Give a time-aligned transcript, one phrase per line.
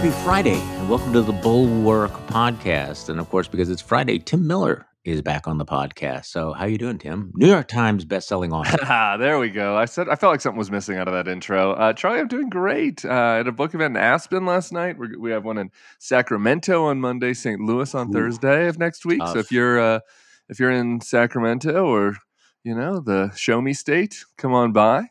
[0.00, 3.10] Happy Friday, and welcome to the Bulwark Podcast.
[3.10, 6.24] And of course, because it's Friday, Tim Miller is back on the podcast.
[6.24, 7.30] So, how you doing, Tim?
[7.34, 8.78] New York Times best-selling author.
[9.18, 9.76] there we go.
[9.76, 11.72] I said I felt like something was missing out of that intro.
[11.72, 13.04] Uh, Charlie, I'm doing great.
[13.04, 14.96] Uh, I had a book event in Aspen last night.
[14.96, 17.60] We're, we have one in Sacramento on Monday, St.
[17.60, 19.18] Louis on Ooh, Thursday of next week.
[19.18, 19.34] Tough.
[19.34, 20.00] So if you're uh,
[20.48, 22.16] if you're in Sacramento or
[22.64, 25.10] you know the Show Me State, come on by.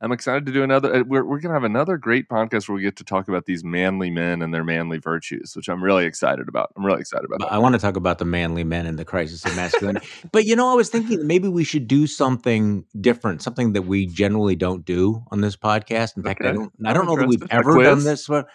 [0.00, 0.94] I'm excited to do another.
[0.94, 3.46] Uh, we're, we're going to have another great podcast where we get to talk about
[3.46, 6.72] these manly men and their manly virtues, which I'm really excited about.
[6.76, 7.50] I'm really excited about.
[7.50, 10.06] I want to talk about the manly men and the crisis of masculinity.
[10.32, 14.06] but you know, I was thinking maybe we should do something different, something that we
[14.06, 16.16] generally don't do on this podcast.
[16.16, 16.50] In fact, okay.
[16.50, 16.72] I don't.
[16.84, 18.28] I don't know that we've ever done this.
[18.28, 18.46] But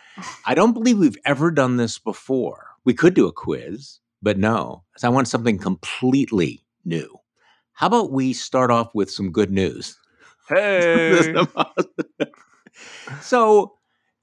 [0.46, 2.68] I don't believe we've ever done this before.
[2.86, 4.84] We could do a quiz, but no.
[4.96, 7.20] So I want something completely new.
[7.74, 9.98] How about we start off with some good news?
[10.50, 11.34] Hey.
[13.22, 13.74] so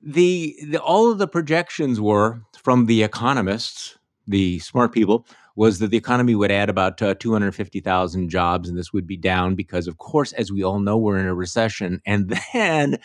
[0.02, 5.26] the, the all of the projections were from the economists, the smart people,
[5.56, 9.54] was that the economy would add about uh, 250,000 jobs, and this would be down
[9.54, 12.00] because, of course, as we all know, we're in a recession.
[12.06, 12.98] And then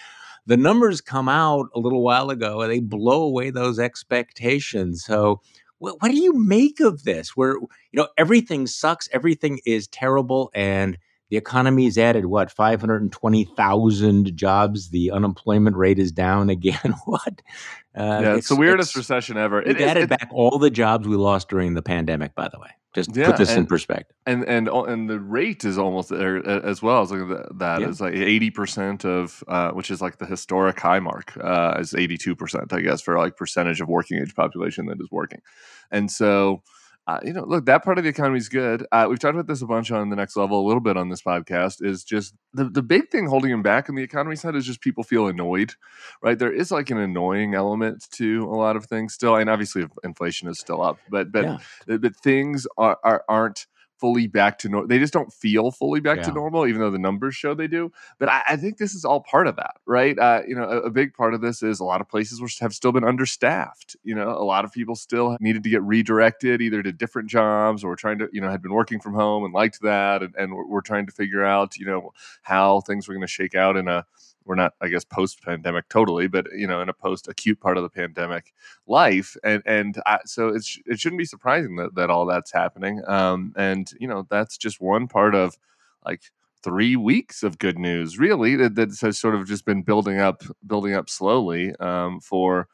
[0.45, 5.03] the numbers come out a little while ago, and they blow away those expectations.
[5.03, 5.41] So,
[5.79, 7.35] what, what do you make of this?
[7.35, 10.97] Where you know everything sucks, everything is terrible, and
[11.35, 14.89] the economy's added what 520,000 jobs.
[14.89, 16.95] The unemployment rate is down again.
[17.03, 17.41] what?
[17.93, 19.61] Uh, yeah, it's, it's, the weirdest it's, recession ever.
[19.61, 22.35] It, added it, back all the jobs we lost during the pandemic.
[22.35, 24.15] By the way, just yeah, put this and, in perspective.
[24.25, 27.01] And and and the rate is almost there as well.
[27.03, 27.21] As like
[27.57, 27.87] that yeah.
[27.87, 31.93] is like eighty percent of uh, which is like the historic high mark uh, is
[31.93, 35.39] eighty two percent, I guess, for like percentage of working age population that is working,
[35.89, 36.63] and so
[37.07, 38.85] uh, you know, look, that part of the economy is good.
[38.91, 41.09] Uh, we've talked about this a bunch on the next level, a little bit on
[41.09, 41.85] this podcast.
[41.85, 44.81] Is just the the big thing holding him back on the economy side is just
[44.81, 45.75] people feel annoyed,
[46.23, 46.37] right?
[46.37, 50.49] There is like an annoying element to a lot of things still, and obviously inflation
[50.49, 51.97] is still up, but but yeah.
[51.99, 53.67] but things are, are aren't
[53.99, 54.87] fully back to normal.
[54.87, 56.23] They just don't feel fully back yeah.
[56.23, 57.91] to normal, even though the numbers show they do.
[58.19, 60.17] But I, I think this is all part of that, right?
[60.17, 62.73] Uh, you know, a, a, big part of this is a lot of places have
[62.73, 63.95] still been understaffed.
[64.03, 67.83] You know, a lot of people still needed to get redirected either to different jobs
[67.83, 70.53] or trying to, you know, had been working from home and liked that, and, and
[70.53, 73.77] we're, we're trying to figure out, you know, how things were going to shake out
[73.77, 74.05] in a
[74.45, 77.77] we're not i guess post pandemic totally but you know in a post acute part
[77.77, 78.53] of the pandemic
[78.87, 83.01] life and and I, so it's it shouldn't be surprising that, that all that's happening
[83.07, 85.57] um and you know that's just one part of
[86.05, 86.21] like
[86.63, 90.43] three weeks of good news really that, that has sort of just been building up
[90.65, 92.67] building up slowly um for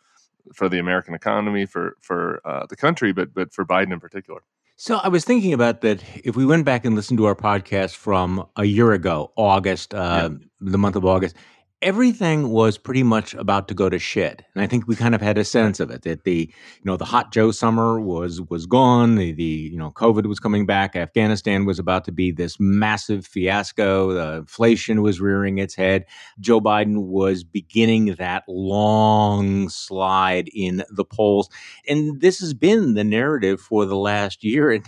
[0.53, 4.42] for the american economy for for uh, the country but but for biden in particular
[4.82, 6.03] so I was thinking about that.
[6.24, 10.32] If we went back and listened to our podcast from a year ago, August, uh,
[10.32, 10.38] yeah.
[10.59, 11.36] the month of August,
[11.81, 15.22] everything was pretty much about to go to shit and i think we kind of
[15.22, 18.66] had a sense of it that the you know the hot joe summer was was
[18.66, 22.59] gone the, the you know covid was coming back afghanistan was about to be this
[22.59, 26.06] massive fiasco the inflation was rearing its head.
[26.40, 31.50] Joe biden was beginning that long slide in the polls
[31.88, 34.86] and this has been the narrative for the last year and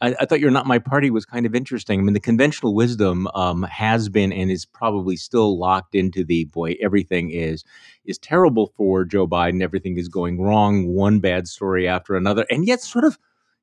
[0.00, 2.00] I, I, thought "You're Not My Party" was kind of interesting.
[2.00, 6.44] I mean, the conventional wisdom um, has been and is probably still locked into the
[6.46, 6.76] boy.
[6.80, 7.64] Everything is
[8.04, 9.62] is terrible for Joe Biden.
[9.62, 10.88] Everything is going wrong.
[10.88, 13.18] One bad story after another, and yet, sort of,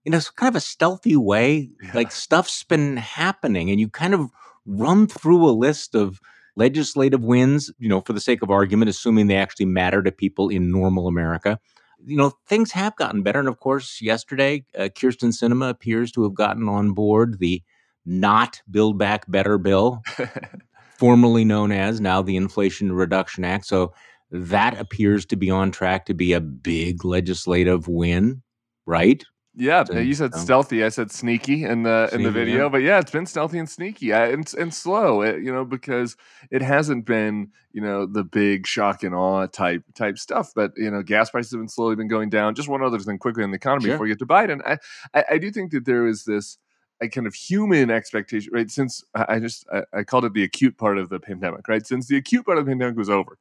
[0.06, 1.92] you know, kind of a stealthy way, yeah.
[1.94, 4.30] like stuff's been happening, and you kind of
[4.66, 6.20] run through a list of
[6.56, 7.72] legislative wins.
[7.78, 11.08] You know, for the sake of argument, assuming they actually matter to people in normal
[11.08, 11.60] America
[12.06, 13.40] you know, things have gotten better.
[13.40, 17.62] And of course, yesterday, uh, Kyrsten Sinema appears to have gotten on board the
[18.06, 20.02] not Build Back Better bill,
[20.98, 23.66] formerly known as now the Inflation Reduction Act.
[23.66, 23.94] So
[24.32, 28.42] that appears to be on track to be a big legislative win,
[28.86, 29.24] right?
[29.56, 30.84] Yeah, so, you said stealthy.
[30.84, 32.70] I said sneaky in the in the video, yeah.
[32.70, 35.22] but yeah, it's been stealthy and sneaky and and slow.
[35.22, 36.18] It, eh, you know, because
[36.50, 40.54] it hasn't been you know the big shock and awe type type stuff.
[40.56, 42.56] But you know, gas prices have been slowly been going down.
[42.56, 43.94] Just one other thing quickly in the economy sure.
[43.94, 44.80] before you get to Biden, I,
[45.14, 46.58] I, I do think that there is this
[47.00, 48.72] a kind of human expectation, right?
[48.72, 51.86] Since I just I, I called it the acute part of the pandemic, right?
[51.86, 53.38] Since the acute part of the pandemic was over,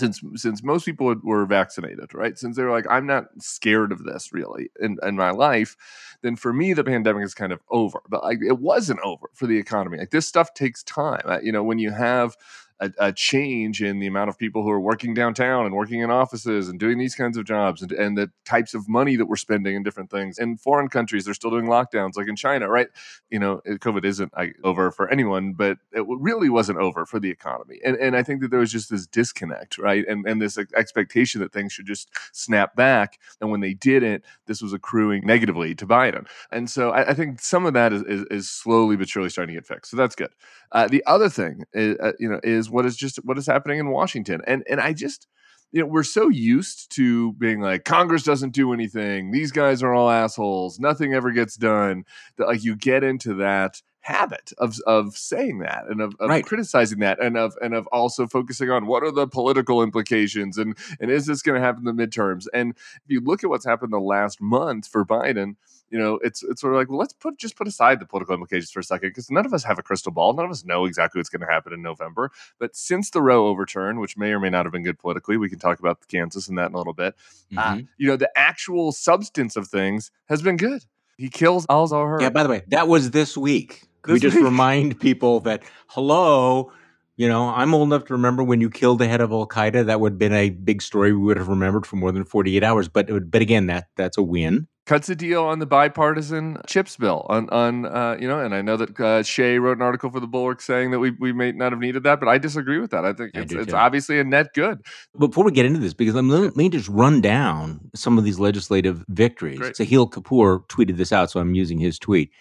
[0.00, 2.36] since since most people were vaccinated, right?
[2.36, 5.76] Since they were like, I'm not scared of this really in, in my life,
[6.22, 8.02] then for me the pandemic is kind of over.
[8.08, 9.98] But like it wasn't over for the economy.
[9.98, 11.22] Like this stuff takes time.
[11.42, 12.36] You know, when you have
[12.80, 16.10] a, a, change in the amount of people who are working downtown and working in
[16.10, 19.36] offices and doing these kinds of jobs and, and the types of money that we're
[19.36, 20.38] spending in different things.
[20.38, 22.88] In foreign countries, they're still doing lockdowns, like in China, right?
[23.28, 24.32] You know, COVID isn't
[24.64, 27.80] over for anyone, but it really wasn't over for the economy.
[27.84, 30.04] And, and I think that there was just this disconnect, right?
[30.08, 33.18] And, and this expectation that things should just snap back.
[33.40, 36.26] And when they didn't, this was accruing negatively to Biden.
[36.50, 39.54] And so I, I think some of that is, is, is, slowly but surely starting
[39.54, 39.90] to get fixed.
[39.90, 40.30] So that's good.
[40.72, 43.78] Uh, the other thing, is, uh, you know, is what is just what is happening
[43.78, 44.40] in Washington.
[44.46, 45.26] And and I just
[45.72, 49.30] you know, we're so used to being like Congress doesn't do anything.
[49.30, 50.80] These guys are all assholes.
[50.80, 52.04] Nothing ever gets done.
[52.36, 56.44] That like you get into that habit of of saying that and of, of right.
[56.44, 60.76] criticizing that and of and of also focusing on what are the political implications and
[61.00, 63.66] and is this going to happen in the midterms and if you look at what's
[63.66, 65.56] happened the last month for Biden
[65.90, 68.34] you know it's it's sort of like well let's put just put aside the political
[68.34, 70.64] implications for a second because none of us have a crystal ball none of us
[70.64, 74.30] know exactly what's going to happen in November but since the Roe overturn which may
[74.30, 76.74] or may not have been good politically we can talk about Kansas and that in
[76.74, 77.14] a little bit
[77.56, 77.78] uh, mm-hmm.
[77.80, 80.84] uh, you know the actual substance of things has been good
[81.20, 82.22] he kills al-Zawahiri.
[82.22, 83.82] Yeah, by the way, that was this week.
[84.04, 84.44] This we just week?
[84.44, 86.72] remind people that hello,
[87.18, 89.84] you know, I'm old enough to remember when you killed the head of Al Qaeda.
[89.84, 92.64] That would have been a big story we would have remembered for more than 48
[92.64, 92.88] hours.
[92.88, 94.66] But but again, that that's a win.
[94.90, 98.60] Cuts a deal on the bipartisan chips bill on on uh, you know, and I
[98.60, 101.52] know that uh, Shea wrote an article for the Bulwark saying that we we may
[101.52, 103.04] not have needed that, but I disagree with that.
[103.04, 104.84] I think I it's, it's obviously a net good.
[105.16, 108.24] Before we get into this, because let me, let me just run down some of
[108.24, 109.60] these legislative victories.
[109.60, 109.74] Great.
[109.76, 112.32] Sahil Kapur tweeted this out, so I'm using his tweet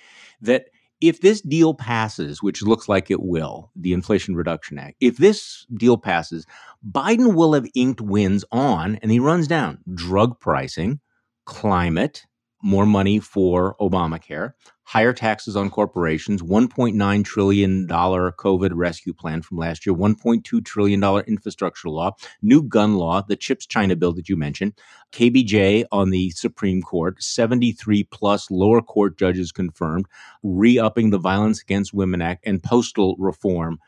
[0.42, 5.18] that if this deal passes, which looks like it will, the Inflation Reduction Act, if
[5.18, 6.48] this deal passes,
[6.84, 11.00] Biden will have inked wins on, and he runs down drug pricing,
[11.46, 12.26] climate,
[12.62, 14.54] more money for Obamacare,
[14.84, 21.90] higher taxes on corporations, $1.9 trillion COVID rescue plan from last year, $1.2 trillion infrastructure
[21.90, 22.12] law,
[22.42, 24.74] new gun law, the CHIPS China bill that you mentioned,
[25.12, 30.08] KBJ on the Supreme Court, 73 plus lower court judges confirmed,
[30.44, 33.80] re upping the Violence Against Women Act, and postal reform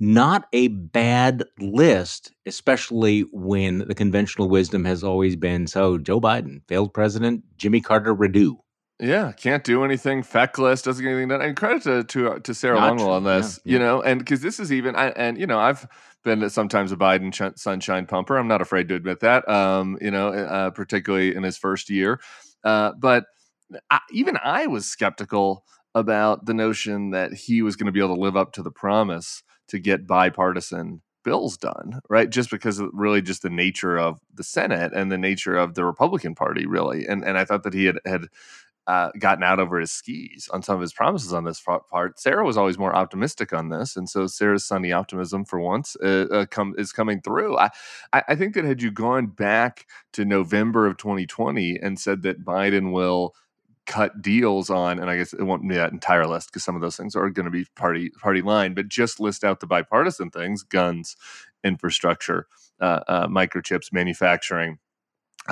[0.00, 6.62] not a bad list, especially when the conventional wisdom has always been so Joe Biden,
[6.66, 8.56] failed president, Jimmy Carter, redo.
[8.98, 10.22] Yeah, can't do anything.
[10.22, 11.42] Feckless doesn't get anything done.
[11.42, 13.72] And credit to to, to Sarah Not Longwell on this, yeah, yeah.
[13.72, 15.86] you know, and because this is even, I, and you know, I've
[16.24, 18.38] been sometimes a Biden ch- sunshine pumper.
[18.38, 19.48] I'm not afraid to admit that.
[19.48, 22.20] Um, you know, uh, particularly in his first year,
[22.64, 23.24] uh, but
[23.90, 25.64] I, even I was skeptical
[25.94, 28.70] about the notion that he was going to be able to live up to the
[28.70, 32.30] promise to get bipartisan bills done, right?
[32.30, 35.84] Just because of really just the nature of the Senate and the nature of the
[35.84, 37.06] Republican Party, really.
[37.06, 38.26] And and I thought that he had had
[38.86, 42.18] uh, gotten out over his skis on some of his promises on this part.
[42.18, 46.26] Sarah was always more optimistic on this, and so Sarah's sunny optimism for once uh,
[46.32, 47.56] uh, come is coming through.
[47.58, 47.70] I
[48.12, 52.92] I think that had you gone back to November of 2020 and said that Biden
[52.92, 53.34] will
[53.90, 56.80] cut deals on, and I guess it won't be that entire list because some of
[56.80, 60.30] those things are going to be party party line, but just list out the bipartisan
[60.30, 61.16] things: guns,
[61.64, 62.46] infrastructure,
[62.80, 64.78] uh, uh, microchips, manufacturing,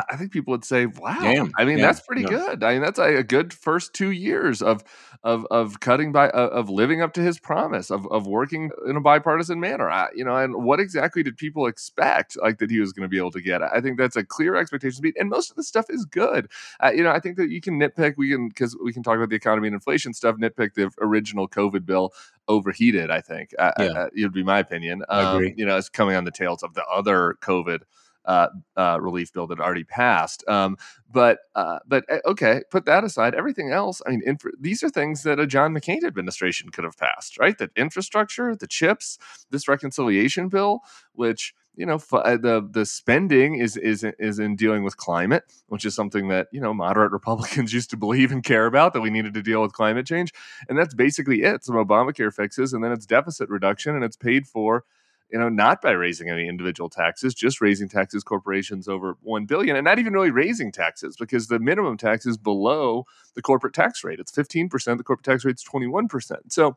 [0.09, 2.62] I think people would say, "Wow!" Damn, I mean, that's pretty good.
[2.62, 4.85] I mean, that's a, a, good first two years of
[5.25, 8.97] of of cutting by uh, of living up to his promise of of working in
[8.97, 9.91] a bipartisan manner.
[9.91, 13.09] I, you know, and what exactly did people expect like that he was going to
[13.09, 13.62] be able to get?
[13.62, 16.49] I think that's a clear expectation to meet, and most of the stuff is good.
[16.81, 18.15] Uh, you know, I think that you can nitpick.
[18.17, 20.37] We can because we can talk about the economy and inflation stuff.
[20.37, 22.12] Nitpick the original COVID bill
[22.47, 23.11] overheated.
[23.11, 23.87] I think uh, yeah.
[23.87, 25.03] uh, it would be my opinion.
[25.08, 25.55] Um, I agree.
[25.56, 27.82] You know, it's coming on the tails of the other COVID
[28.25, 30.44] uh, uh, relief bill that already passed.
[30.48, 30.77] Um,
[31.10, 33.34] but uh, but eh, okay, put that aside.
[33.34, 36.98] Everything else, I mean, infra- these are things that a John McCain administration could have
[36.98, 37.56] passed, right?
[37.58, 39.19] That infrastructure, the chips,
[39.51, 40.81] this reconciliation bill,
[41.13, 45.84] which you know uh, the the spending is is is in dealing with climate, which
[45.87, 49.10] is something that you know moderate Republicans used to believe and care about that we
[49.10, 50.34] needed to deal with climate change,
[50.69, 51.65] and that's basically it.
[51.65, 54.84] Some Obamacare fixes, and then it's deficit reduction, and it's paid for
[55.31, 59.77] you know, not by raising any individual taxes, just raising taxes corporations over 1 billion
[59.77, 63.05] and not even really raising taxes because the minimum tax is below
[63.35, 64.20] the corporate tax rate.
[64.20, 66.37] It's 15%, the corporate tax rate is 21%.
[66.49, 66.77] So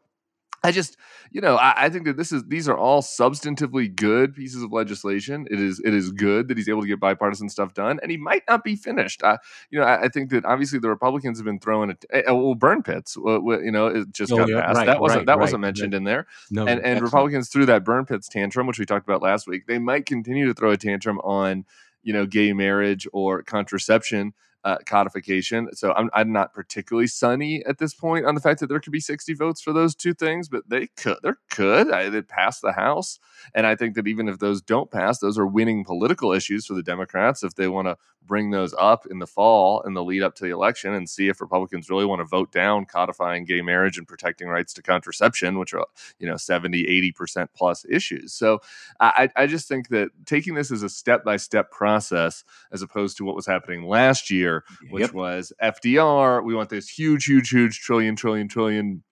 [0.63, 0.97] I just,
[1.31, 4.71] you know, I, I, think that this is these are all substantively good pieces of
[4.71, 5.47] legislation.
[5.49, 8.17] It is it is good that he's able to get bipartisan stuff done, and he
[8.17, 9.23] might not be finished.
[9.23, 9.39] I,
[9.71, 12.05] you know, I, I, think that obviously the Republicans have been throwing it.
[12.13, 14.77] Uh, well, burn pits, uh, you know, it just oh, got yeah, passed.
[14.77, 16.27] Right, that wasn't right, that right, wasn't mentioned in there.
[16.51, 19.65] No, and and Republicans threw that burn pits tantrum, which we talked about last week.
[19.65, 21.65] They might continue to throw a tantrum on
[22.03, 25.69] you know gay marriage or contraception uh, codification.
[25.73, 28.91] So I'm, I'm not particularly sunny at this point on the fact that there could
[28.91, 31.17] be 60 votes for those two things, but they could.
[31.23, 31.91] There could.
[31.91, 33.19] I, they passed the House,
[33.53, 36.73] and I think that even if those don't pass, those are winning political issues for
[36.73, 40.23] the Democrats if they want to bring those up in the fall in the lead
[40.23, 43.61] up to the election and see if Republicans really want to vote down codifying gay
[43.61, 45.85] marriage and protecting rights to contraception, which are
[46.19, 48.33] you know 70, 80 percent plus issues.
[48.33, 48.59] So
[48.99, 53.17] I, I just think that taking this as a step by step process as opposed
[53.17, 55.13] to what was happening last year, which yep.
[55.13, 56.43] was FDR.
[56.43, 59.03] We want this huge, huge, huge trillion, trillion, trillion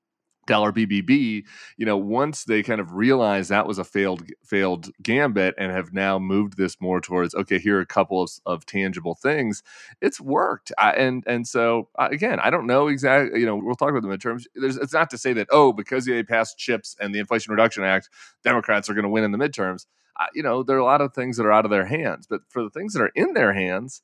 [0.50, 1.46] dollar BBB,
[1.78, 5.94] you know, once they kind of realized that was a failed failed gambit and have
[5.94, 9.64] now moved this more towards okay, here are a couple of, of tangible things,
[10.02, 10.72] it's worked.
[10.78, 13.40] I, and and so uh, again, I don't know exactly.
[13.40, 14.44] You know, we'll talk about the midterms.
[14.56, 17.84] There's, it's not to say that oh, because they passed CHIPS and the Inflation Reduction
[17.84, 18.10] Act,
[18.44, 19.86] Democrats are going to win in the midterms.
[20.34, 22.42] You know, there are a lot of things that are out of their hands, but
[22.50, 24.02] for the things that are in their hands,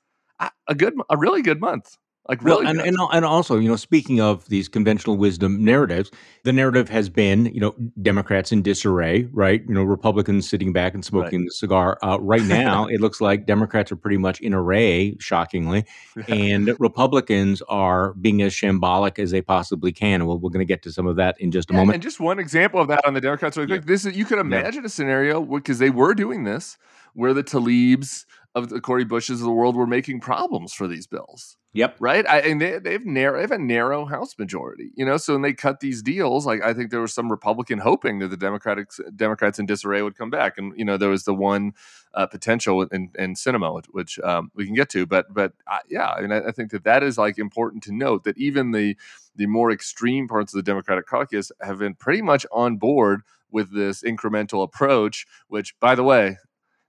[0.68, 1.98] a good, a really good month.
[2.28, 6.10] Like really, well, and, and, and also, you know, speaking of these conventional wisdom narratives,
[6.44, 9.64] the narrative has been, you know, Democrats in disarray, right?
[9.68, 11.50] You know, Republicans sitting back and smoking right.
[11.50, 12.00] a cigar.
[12.02, 15.86] Uh, right now, it looks like Democrats are pretty much in array, shockingly,
[16.28, 20.26] and Republicans are being as shambolic as they possibly can.
[20.26, 21.96] Well, we're going to get to some of that in just a yeah, moment.
[21.96, 23.78] And just one example of that on the Democrats, yeah.
[23.78, 24.88] this is, you could imagine yeah.
[24.88, 26.78] a scenario because they were doing this
[27.14, 31.06] where the Tlaibs of the Cori Bushes of the world were making problems for these
[31.06, 31.58] bills.
[31.74, 31.98] Yep.
[32.00, 32.26] Right.
[32.26, 34.92] I, and they they've narrow they have a narrow House majority.
[34.96, 37.80] You know, so when they cut these deals, like I think there was some Republican
[37.80, 41.26] hoping that the Democratic Democrats in disarray would come back, and you know there was
[41.26, 41.74] the one
[42.14, 45.06] uh, potential in, in Sinema, which um, we can get to.
[45.06, 47.92] But but uh, yeah, I mean I, I think that that is like important to
[47.92, 48.96] note that even the
[49.36, 53.20] the more extreme parts of the Democratic caucus have been pretty much on board
[53.52, 55.28] with this incremental approach.
[55.50, 56.38] Which, by the way,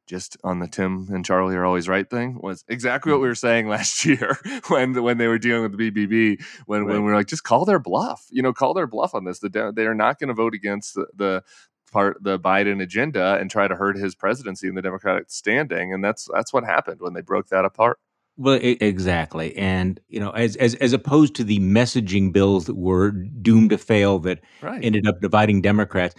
[0.07, 3.31] just on the Tim and Charlie are always right thing was exactly what we mm.
[3.31, 6.93] were saying last year when when they were dealing with the BBB when right.
[6.93, 9.41] when we were like just call their bluff you know call their bluff on this
[9.41, 11.43] the, they are not going to vote against the, the
[11.91, 16.05] part the Biden agenda and try to hurt his presidency and the Democratic standing and
[16.05, 17.99] that's that's what happened when they broke that apart
[18.39, 23.13] well, exactly, and you know, as as as opposed to the messaging bills that were
[23.13, 24.85] doomed to fail that right.
[24.85, 26.15] ended up dividing Democrats,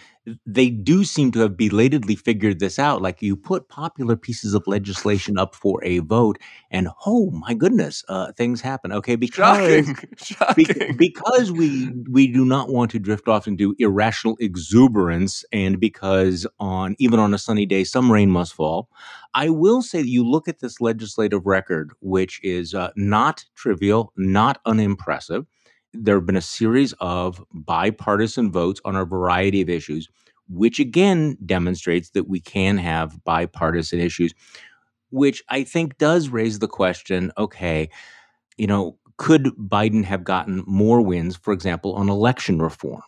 [0.45, 3.01] they do seem to have belatedly figured this out.
[3.01, 6.37] Like you put popular pieces of legislation up for a vote,
[6.71, 8.91] and oh my goodness, uh, things happen.
[8.91, 9.97] Okay, because Shocking.
[10.17, 10.65] Shocking.
[10.65, 16.45] Be, because we we do not want to drift off into irrational exuberance, and because
[16.59, 18.89] on even on a sunny day, some rain must fall.
[19.33, 24.11] I will say that you look at this legislative record, which is uh, not trivial,
[24.17, 25.45] not unimpressive.
[26.03, 30.09] There have been a series of bipartisan votes on a variety of issues,
[30.47, 34.33] which again demonstrates that we can have bipartisan issues,
[35.09, 37.89] which I think does raise the question okay,
[38.57, 43.01] you know, could Biden have gotten more wins, for example, on election reform?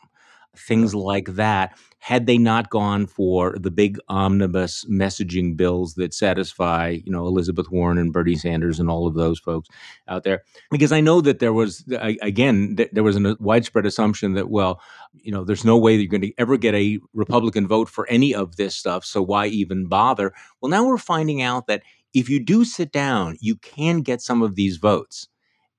[0.59, 6.97] Things like that had they not gone for the big omnibus messaging bills that satisfy
[7.03, 9.69] you know elizabeth warren and bernie sanders and all of those folks
[10.07, 10.43] out there.
[10.71, 11.83] Because i know that there was
[12.21, 14.81] again there was a widespread assumption that well
[15.13, 18.07] you know there's no way that you're going to ever get a republican vote for
[18.09, 20.33] any of this stuff so why even bother?
[20.61, 24.41] Well now we're finding out that if you do sit down you can get some
[24.41, 25.27] of these votes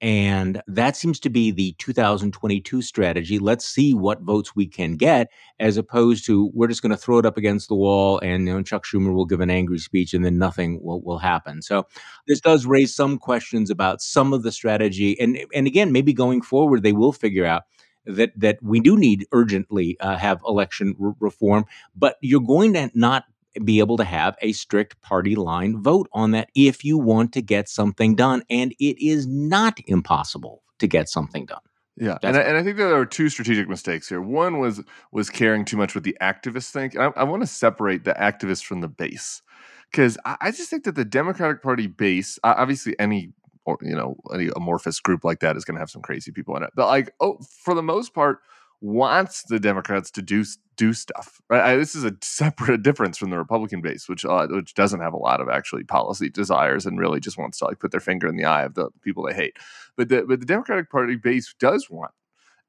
[0.01, 3.39] and that seems to be the 2022 strategy.
[3.39, 7.19] Let's see what votes we can get, as opposed to we're just going to throw
[7.19, 10.15] it up against the wall and you know, Chuck Schumer will give an angry speech
[10.15, 11.61] and then nothing will, will happen.
[11.61, 11.87] So
[12.27, 15.21] this does raise some questions about some of the strategy.
[15.21, 17.65] And, and again, maybe going forward, they will figure out
[18.07, 23.25] that that we do need urgently uh, have election reform, but you're going to not
[23.65, 27.43] be able to have a strict party line vote on that if you want to
[27.43, 28.43] get something done.
[28.51, 31.61] And it is not impossible to get something done.
[31.97, 34.23] Yeah, and I, and I think there are two strategic mistakes here.
[34.23, 36.95] One was was caring too much what the activists think.
[36.95, 39.43] And I, I want to separate the activists from the base
[39.91, 43.33] because I, I, just think that the Democratic Party base, obviously, any
[43.67, 46.57] or you know any amorphous group like that is going to have some crazy people
[46.57, 46.71] in it.
[46.75, 48.39] But like, oh, for the most part,
[48.81, 50.45] wants the Democrats to do
[50.77, 51.41] do stuff.
[51.51, 51.73] Right?
[51.73, 55.13] I, this is a separate difference from the Republican base, which uh, which doesn't have
[55.13, 58.27] a lot of actually policy desires and really just wants to like put their finger
[58.27, 59.57] in the eye of the people they hate.
[59.97, 62.13] But the but the Democratic Party base does want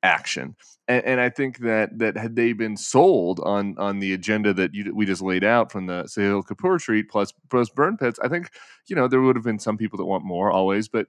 [0.03, 0.55] action,
[0.87, 4.73] and, and I think that that had they been sold on on the agenda that
[4.73, 8.27] you, we just laid out from the Sahil Kapur treat plus plus burn pits, I
[8.27, 8.49] think
[8.87, 11.07] you know there would have been some people that want more always, but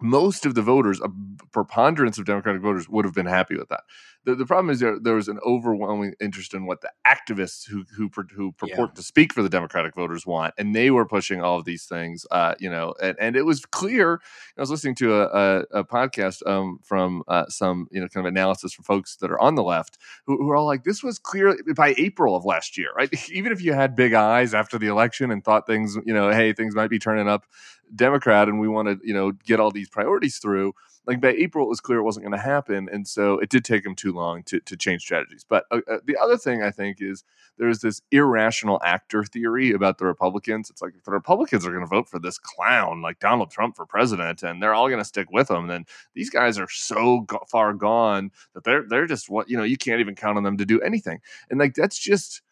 [0.00, 1.10] most of the voters, a
[1.52, 3.82] preponderance of Democratic voters, would have been happy with that.
[4.24, 7.84] The, the problem is there, there was an overwhelming interest in what the activists who
[7.96, 8.94] who who purport yeah.
[8.94, 12.26] to speak for the Democratic voters want, and they were pushing all of these things.
[12.30, 14.20] Uh, you know, and, and it was clear.
[14.58, 18.26] I was listening to a, a, a podcast um, from uh, some you know kind
[18.26, 19.96] of analysis from folks that are on the left
[20.26, 23.10] who, who are all like, this was clear by April of last year, right?
[23.30, 26.52] Even if you had big eyes after the election and thought things, you know, hey,
[26.52, 27.46] things might be turning up
[27.94, 30.74] Democrat, and we want to you know get all these priorities through
[31.06, 33.64] like by April, it was clear it wasn't going to happen, and so it did
[33.64, 35.44] take him too long to to change strategies.
[35.48, 37.24] But uh, uh, the other thing I think is
[37.58, 40.70] there's this irrational actor theory about the Republicans.
[40.70, 43.76] It's like if the Republicans are going to vote for this clown like Donald Trump
[43.76, 47.20] for president, and they're all going to stick with him, then these guys are so
[47.20, 50.44] go- far gone that they're they're just what you know you can't even count on
[50.44, 52.42] them to do anything, and like that's just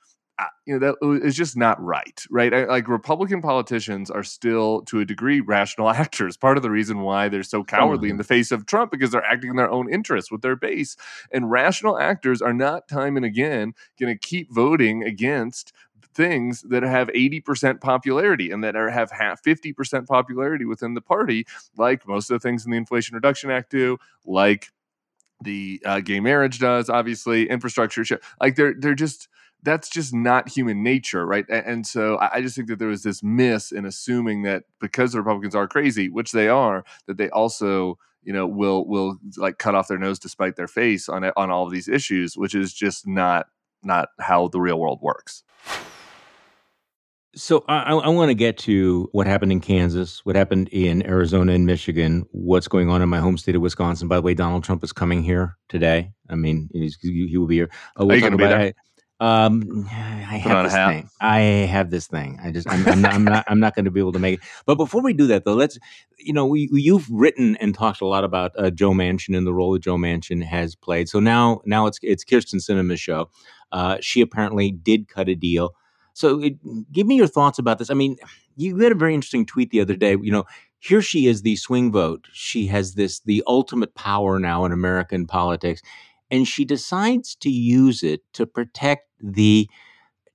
[0.67, 2.53] you know that is just not right right?
[2.55, 6.37] I, like republican politicians are still to a degree rational actors.
[6.37, 9.25] Part of the reason why they're so cowardly in the face of trump because they're
[9.25, 10.97] acting in their own interests with their base.
[11.33, 15.73] And rational actors are not time and again going to keep voting against
[16.15, 21.47] things that have 80% popularity and that are have half 50% popularity within the party
[21.77, 24.71] like most of the things in the inflation reduction act do like
[25.43, 28.05] the uh, gay marriage does obviously infrastructure
[28.41, 29.29] like they're they're just
[29.63, 31.45] that's just not human nature, right?
[31.49, 35.19] And so I just think that there was this miss in assuming that because the
[35.19, 39.75] Republicans are crazy, which they are, that they also you know will will like cut
[39.75, 42.73] off their nose to spite their face on on all of these issues, which is
[42.73, 43.47] just not
[43.83, 45.43] not how the real world works.
[47.35, 51.53] So I, I want to get to what happened in Kansas, what happened in Arizona
[51.53, 54.09] and Michigan, what's going on in my home state of Wisconsin.
[54.09, 56.11] By the way, Donald Trump is coming here today.
[56.29, 57.71] I mean, he will be here.
[58.01, 58.73] Uh, we'll Are you going to be there?
[59.21, 61.11] Um, I have this thing.
[61.21, 62.39] I have this thing.
[62.43, 64.35] I just, I'm, I'm not, I'm not, I'm not going to be able to make
[64.35, 64.47] it.
[64.65, 65.77] But before we do that, though, let's,
[66.19, 69.53] you know, we, you've written and talked a lot about uh, Joe Manchin and the
[69.53, 71.09] role that Joe Manchin has played.
[71.09, 73.29] So now, now it's it's Kyrsten Sinema's show.
[73.73, 75.75] Uh, she apparently did cut a deal.
[76.13, 76.55] So, it,
[76.93, 77.91] give me your thoughts about this.
[77.91, 78.17] I mean,
[78.57, 80.13] you had a very interesting tweet the other day.
[80.13, 80.45] You know,
[80.79, 82.27] here she is, the swing vote.
[82.33, 85.83] She has this the ultimate power now in American politics
[86.31, 89.69] and she decides to use it to protect the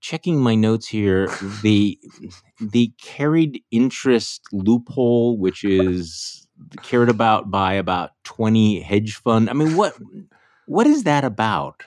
[0.02, 1.28] checking my notes here
[1.62, 1.98] the
[2.60, 6.48] the carried interest loophole which is
[6.82, 9.50] cared about by about 20 hedge fund.
[9.50, 9.96] I mean what
[10.66, 11.84] what is that about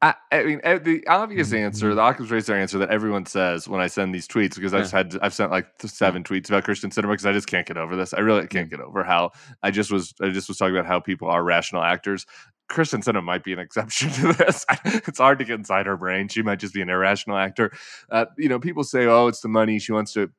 [0.00, 3.80] I, I, mean, eh, the obvious answer, the Occam's razor answer that everyone says when
[3.80, 6.92] I send these tweets, because I just had, I've sent like seven tweets about Kyrsten
[6.92, 8.14] Sinema because I just can't get over this.
[8.14, 11.00] I really can't get over how I just was, I just was talking about how
[11.00, 12.26] people are rational actors.
[12.70, 14.64] Kyrsten Sinema might be an exception to this.
[14.84, 16.28] it's hard to get inside her brain.
[16.28, 17.72] She might just be an irrational actor.
[18.10, 19.78] Uh, you know, people say, "Oh, it's the money.
[19.78, 20.30] She wants to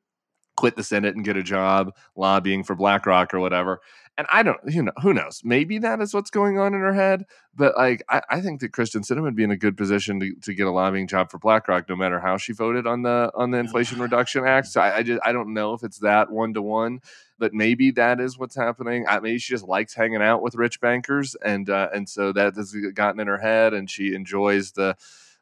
[0.56, 3.80] quit the Senate and get a job lobbying for BlackRock or whatever."
[4.20, 5.40] And I don't, you know, who knows?
[5.44, 7.24] Maybe that is what's going on in her head.
[7.56, 10.34] But like, I, I think that Kyrsten Sinema would be in a good position to,
[10.42, 13.50] to get a lobbying job for BlackRock, no matter how she voted on the on
[13.50, 14.66] the Inflation Reduction Act.
[14.66, 17.00] So I, I just I don't know if it's that one to one
[17.38, 19.06] but maybe that is what's happening.
[19.08, 22.54] I, maybe she just likes hanging out with rich bankers, and uh, and so that
[22.56, 24.94] has gotten in her head, and she enjoys the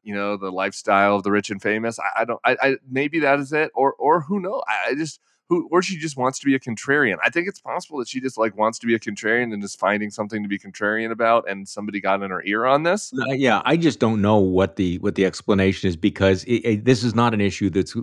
[0.05, 1.99] you know the lifestyle of the rich and famous.
[1.99, 2.41] I, I don't.
[2.45, 4.63] I, I, maybe that is it, or or who knows?
[4.69, 7.17] I, I just who or she just wants to be a contrarian.
[7.25, 9.79] I think it's possible that she just like wants to be a contrarian and just
[9.79, 13.13] finding something to be contrarian about, and somebody got in her ear on this.
[13.13, 16.85] Uh, yeah, I just don't know what the what the explanation is because it, it,
[16.85, 17.95] this is not an issue that's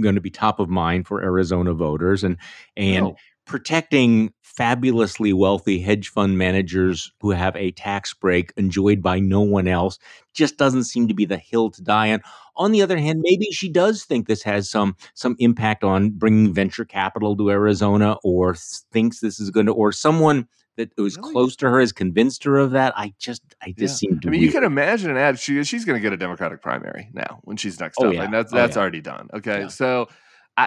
[0.00, 2.36] going to be top of mind for Arizona voters, and
[2.76, 3.06] and.
[3.06, 9.40] No protecting fabulously wealthy hedge fund managers who have a tax break enjoyed by no
[9.40, 9.98] one else
[10.34, 12.20] just doesn't seem to be the hill to die on.
[12.56, 16.52] On the other hand, maybe she does think this has some some impact on bringing
[16.52, 18.54] venture capital to Arizona, or
[18.92, 21.32] thinks this is going to, or someone that was really?
[21.32, 22.92] close to her has convinced her of that.
[22.96, 24.10] I just, I just yeah.
[24.10, 24.28] seem to.
[24.28, 24.52] I mean, weird.
[24.52, 25.38] you can imagine an ad.
[25.38, 28.24] She she's going to get a Democratic primary now when she's next oh, up, yeah.
[28.24, 28.82] and that's oh, that's yeah.
[28.82, 29.30] already done.
[29.32, 30.08] Okay, so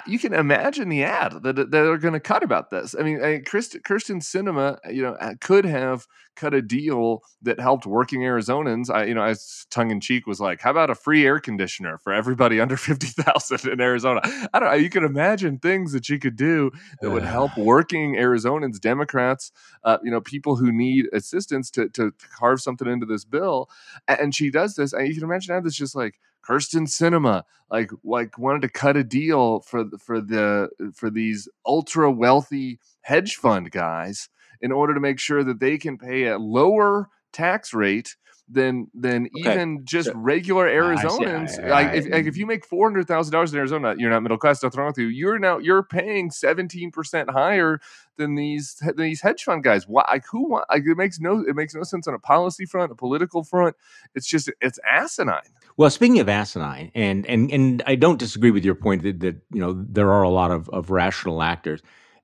[0.05, 2.95] you can imagine the ad that, that they're going to cut about this.
[2.97, 7.85] I mean, I mean Kyrsten, Kyrsten you know, could have cut a deal that helped
[7.85, 8.89] working Arizonans.
[8.89, 11.97] I, you know, as tongue in cheek was like, how about a free air conditioner
[11.97, 14.21] for everybody under 50,000 in Arizona?
[14.53, 14.75] I don't know.
[14.75, 19.51] You can imagine things that she could do that would help working Arizonans, Democrats,
[19.83, 23.69] uh, you know, people who need assistance to, to carve something into this bill.
[24.07, 24.93] And she does this.
[24.93, 28.97] And you can imagine that it's just like, Kyrsten Sinema like like wanted to cut
[28.97, 34.29] a deal for for the for these ultra wealthy hedge fund guys
[34.61, 38.15] in order to make sure that they can pay a lower tax rate
[38.49, 39.51] than than okay.
[39.51, 41.59] even just regular Arizonans.
[41.59, 43.95] I, I, I, like, if, like if you make four hundred thousand dollars in Arizona,
[43.97, 44.61] you're not middle class.
[44.61, 45.07] Nothing wrong with you.
[45.07, 47.79] You're now you're paying seventeen percent higher
[48.17, 49.87] than these than these hedge fund guys.
[49.87, 50.03] Why?
[50.09, 50.59] Like who?
[50.69, 53.75] Like it makes no it makes no sense on a policy front, a political front.
[54.13, 55.41] It's just it's asinine.
[55.77, 59.37] Well, speaking of asinine, and and and I don't disagree with your point that, that
[59.51, 61.81] you know there are a lot of of rational actors.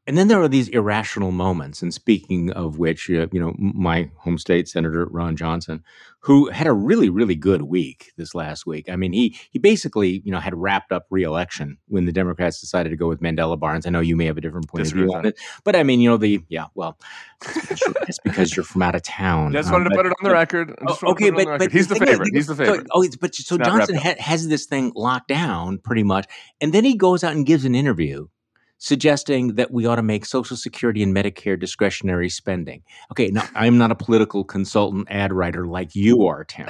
[0.09, 1.83] And then there are these irrational moments.
[1.83, 5.83] And speaking of which, uh, you know, my home state senator Ron Johnson,
[6.21, 8.89] who had a really, really good week this last week.
[8.89, 12.89] I mean, he he basically, you know, had wrapped up reelection when the Democrats decided
[12.89, 13.85] to go with Mandela Barnes.
[13.85, 15.99] I know you may have a different point of view on it, but I mean,
[16.01, 16.97] you know, the yeah, well,
[18.07, 19.53] it's because you're from out of town.
[19.53, 20.73] Just wanted um, to put it on the record.
[20.87, 22.29] Oh, okay, but, but he's the favorite.
[22.33, 22.87] He's the favorite.
[22.91, 26.25] So, oh, but so Johnson ha- has this thing locked down pretty much,
[26.59, 28.27] and then he goes out and gives an interview
[28.79, 32.81] suggesting that we ought to make Social Security and Medicare discretionary spending.
[33.11, 36.67] Okay, now I'm not a political consultant ad writer like you are, Tim,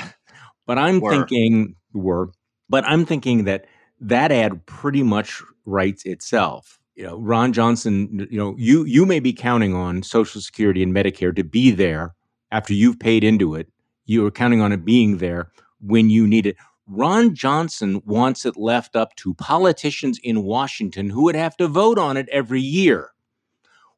[0.66, 1.12] but I'm were.
[1.12, 2.32] thinking were,
[2.68, 3.66] but I'm thinking that
[4.02, 6.80] that ad pretty much writes itself.
[6.96, 10.94] You know, Ron Johnson, you know, you you may be counting on Social Security and
[10.94, 12.16] Medicare to be there
[12.52, 13.68] after you've paid into it.
[14.06, 16.58] You are counting on it being there when you need it.
[16.90, 22.00] Ron Johnson wants it left up to politicians in Washington who would have to vote
[22.00, 23.12] on it every year.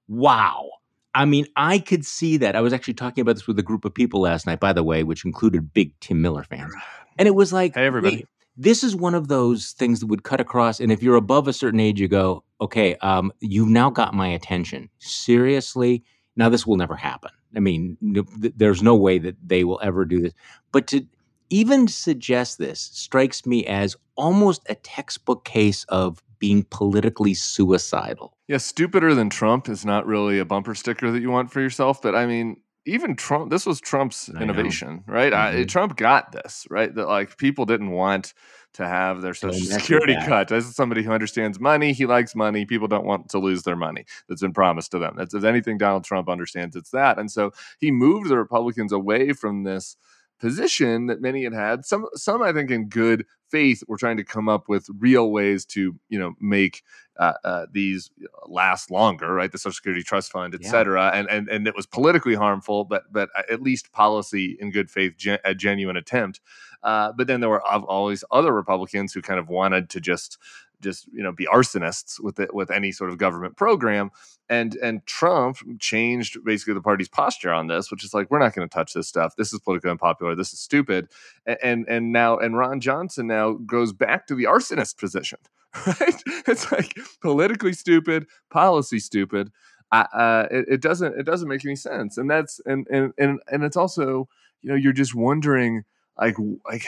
[0.10, 0.70] Wow.
[1.16, 2.56] I mean, I could see that.
[2.56, 4.84] I was actually talking about this with a group of people last night, by the
[4.84, 6.74] way, which included big Tim Miller fans.
[7.18, 8.26] And it was like, hey, everybody.
[8.56, 10.80] this is one of those things that would cut across.
[10.80, 14.30] And if you're above a certain age, you go, okay, um, you've now got my
[14.30, 14.90] attention.
[14.98, 16.04] Seriously?
[16.38, 17.30] Now, this will never happen.
[17.54, 20.34] I mean, there's no way that they will ever do this.
[20.72, 21.06] But to,
[21.52, 28.36] even suggest this strikes me as almost a textbook case of being politically suicidal.
[28.48, 32.02] Yeah, stupider than Trump is not really a bumper sticker that you want for yourself.
[32.02, 35.14] But I mean, even Trump, this was Trump's I innovation, know.
[35.14, 35.32] right?
[35.32, 35.60] Mm-hmm.
[35.60, 36.94] I, Trump got this, right?
[36.94, 38.34] That like people didn't want
[38.74, 40.52] to have their social security cut.
[40.52, 42.66] As somebody who understands money, he likes money.
[42.66, 45.16] People don't want to lose their money that's been promised to them.
[45.18, 47.20] That's if anything Donald Trump understands, it's that.
[47.20, 49.98] And so he moved the Republicans away from this
[50.42, 51.86] position that many had had.
[51.86, 55.66] Some, some I think, in good faith, were trying to come up with real ways
[55.68, 56.84] to, you know, make
[57.20, 58.10] uh, uh, these
[58.48, 59.52] last longer, right?
[59.52, 60.72] The Social Security Trust Fund, et yeah.
[60.72, 64.90] cetera, and and and it was politically harmful, but but at least policy in good
[64.90, 66.42] faith, gen- a genuine attempt.
[66.84, 70.40] Uh, but then there were always other Republicans who kind of wanted to just
[70.82, 74.12] just you know be arsonists with it with any sort of government program.
[74.50, 78.54] And and Trump changed basically the party's posture on this which is like we're not
[78.54, 79.36] going to touch this stuff.
[79.38, 80.36] This is politically unpopular.
[80.36, 81.08] This is stupid.
[81.46, 85.40] And, and and now and Ron Johnson now goes back to the arsonist position
[85.88, 86.22] right?
[86.48, 89.52] It's like politically stupid policy stupid.
[89.92, 92.18] Uh, it, it doesn't it doesn't make any sense.
[92.18, 94.28] And that's and and and, and it's also
[94.62, 95.84] you know you're just wondering
[96.18, 96.86] like like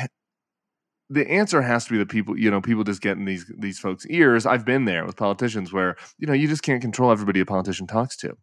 [1.09, 3.79] the answer has to be that people, you know, people just get in these these
[3.79, 4.45] folks' ears.
[4.45, 7.87] I've been there with politicians where you know you just can't control everybody a politician
[7.87, 8.37] talks to.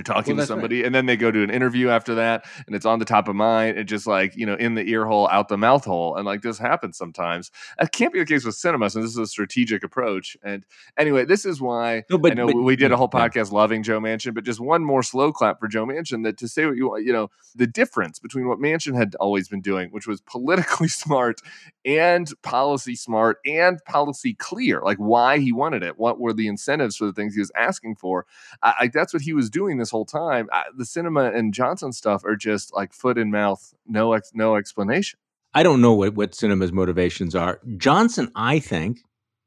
[0.00, 0.86] You're talking well, to somebody, right.
[0.86, 3.36] and then they go to an interview after that, and it's on the top of
[3.36, 3.76] mind.
[3.76, 6.40] and just like you know, in the ear hole, out the mouth hole, and like
[6.40, 7.50] this happens sometimes.
[7.78, 10.38] It can't be the case with Sinema, so this is a strategic approach.
[10.42, 10.64] And
[10.96, 13.58] anyway, this is why no, but, I know but, we did a whole podcast yeah.
[13.58, 16.24] loving Joe Manchin, but just one more slow clap for Joe Manchin.
[16.24, 19.48] That to say what you want, you know, the difference between what Manchin had always
[19.48, 21.42] been doing, which was politically smart
[21.84, 26.96] and policy smart and policy clear, like why he wanted it, what were the incentives
[26.96, 28.24] for the things he was asking for.
[28.62, 30.48] I, I that's what he was doing this whole time.
[30.52, 34.56] I, the Sinema and Johnson stuff are just like foot in mouth, no ex, no
[34.56, 35.18] explanation.
[35.52, 37.60] I don't know what what Sinema's motivations are.
[37.76, 39.00] Johnson, I think,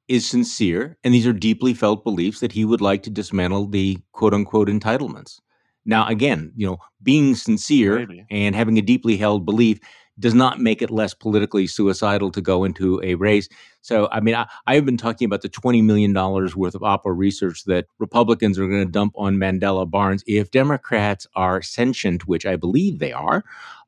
[0.08, 4.00] is sincere, and these are deeply felt beliefs that he would like to dismantle the
[4.12, 5.40] quote unquote entitlements.
[5.86, 8.26] Now, again, you know, being sincere Maybe.
[8.30, 9.80] and having a deeply held belief
[10.20, 13.50] does not make it less politically suicidal to go into a race.
[13.82, 17.66] So, I mean, I, have been talking about the $20 million worth of Oppo research
[17.66, 20.24] that Republicans are going to dump on Mandela Barnes.
[20.28, 23.44] If Democrats are sentient, which I believe they are,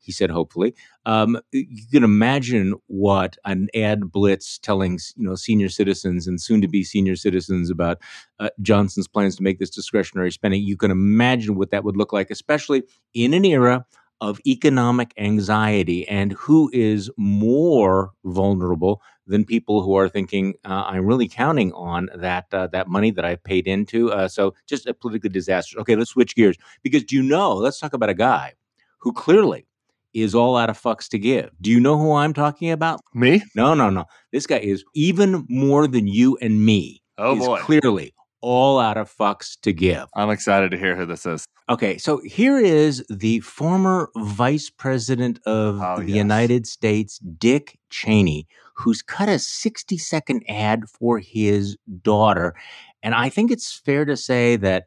[0.05, 0.75] he said, hopefully,
[1.07, 6.61] um, you can imagine what an ad blitz telling you know senior citizens and soon
[6.61, 7.99] to be senior citizens about
[8.39, 10.61] uh, Johnson's plans to make this discretionary spending.
[10.61, 12.83] You can imagine what that would look like, especially
[13.15, 13.85] in an era
[14.21, 21.05] of economic anxiety and who is more vulnerable than people who are thinking uh, I'm
[21.05, 24.11] really counting on that uh, that money that I've paid into.
[24.11, 25.81] Uh, so just a politically disastrous.
[25.81, 27.55] Okay, let's switch gears because do you know?
[27.55, 28.53] Let's talk about a guy
[28.99, 29.67] who clearly
[30.13, 31.51] is all out of fucks to give.
[31.59, 33.01] Do you know who I'm talking about?
[33.13, 33.43] Me?
[33.53, 34.05] No, no, no.
[34.31, 37.01] This guy is even more than you and me.
[37.17, 38.13] Oh boy, clearly
[38.45, 40.05] all out of fucks to give.
[40.15, 41.45] I'm excited to hear who this is.
[41.67, 46.15] Okay, so here is the former Vice President of Oh, the yes.
[46.17, 52.53] United States, Dick Cheney, who's cut a 60 second ad for his daughter.
[53.01, 54.85] And I think it's fair to say that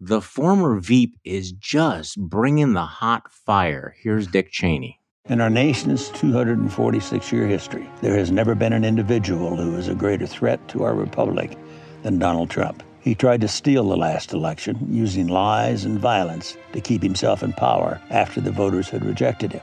[0.00, 3.94] the former Veep is just bringing the hot fire.
[4.02, 4.98] Here's Dick Cheney.
[5.26, 9.94] In our nation's 246 year history, there has never been an individual who is a
[9.94, 11.56] greater threat to our republic
[12.02, 12.82] than Donald Trump.
[13.04, 17.52] He tried to steal the last election using lies and violence to keep himself in
[17.52, 19.60] power after the voters had rejected him.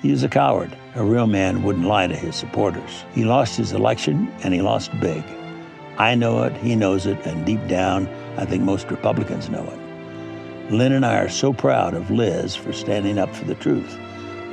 [0.00, 0.70] He is a coward.
[0.94, 3.04] A real man wouldn't lie to his supporters.
[3.16, 5.24] He lost his election and he lost big.
[5.98, 10.72] I know it, he knows it, and deep down, I think most Republicans know it.
[10.72, 13.98] Lynn and I are so proud of Liz for standing up for the truth,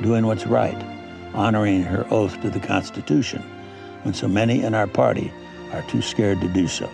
[0.02, 0.82] doing what's right,
[1.32, 3.40] honoring her oath to the Constitution,
[4.02, 5.32] when so many in our party
[5.70, 6.90] are too scared to do so.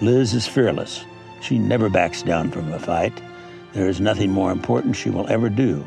[0.00, 1.04] Liz is fearless.
[1.40, 3.12] She never backs down from a fight.
[3.72, 5.86] There is nothing more important she will ever do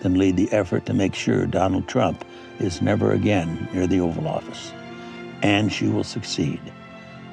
[0.00, 2.24] than lead the effort to make sure Donald Trump
[2.58, 4.72] is never again near the Oval Office.
[5.42, 6.60] And she will succeed.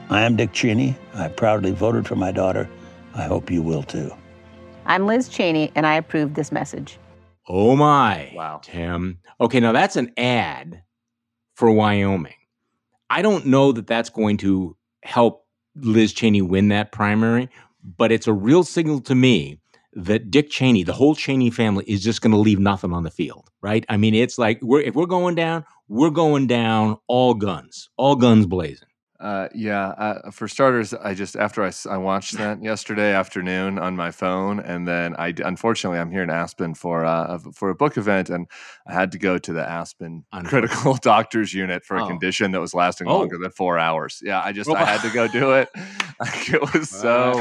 [0.09, 0.95] I am Dick Cheney.
[1.13, 2.69] I proudly voted for my daughter.
[3.15, 4.11] I hope you will too.
[4.85, 6.99] I'm Liz Cheney, and I approve this message.
[7.47, 8.31] Oh my.
[8.33, 8.61] Wow.
[8.63, 9.19] Tim.
[9.41, 10.83] Okay, now that's an ad
[11.55, 12.33] for Wyoming.
[13.09, 15.42] I don't know that that's going to help
[15.75, 17.49] Liz Cheney win that primary,
[17.83, 19.59] but it's a real signal to me
[19.93, 23.11] that Dick Cheney, the whole Cheney family, is just going to leave nothing on the
[23.11, 23.85] field, right?
[23.89, 28.15] I mean, it's like we're if we're going down, we're going down all guns, all
[28.15, 28.87] guns blazing.
[29.23, 34.11] Uh, yeah, uh, for starters, I just after I watched that yesterday afternoon on my
[34.11, 38.29] phone, and then I unfortunately I'm here in Aspen for uh, for a book event,
[38.29, 38.47] and
[38.85, 42.07] I had to go to the Aspen critical doctors unit for a Oh.
[42.07, 43.19] condition that was lasting Oh.
[43.19, 44.21] longer than four hours.
[44.25, 44.75] Yeah, I just Oh.
[44.75, 45.69] I had to go do it.
[46.53, 47.33] It was so.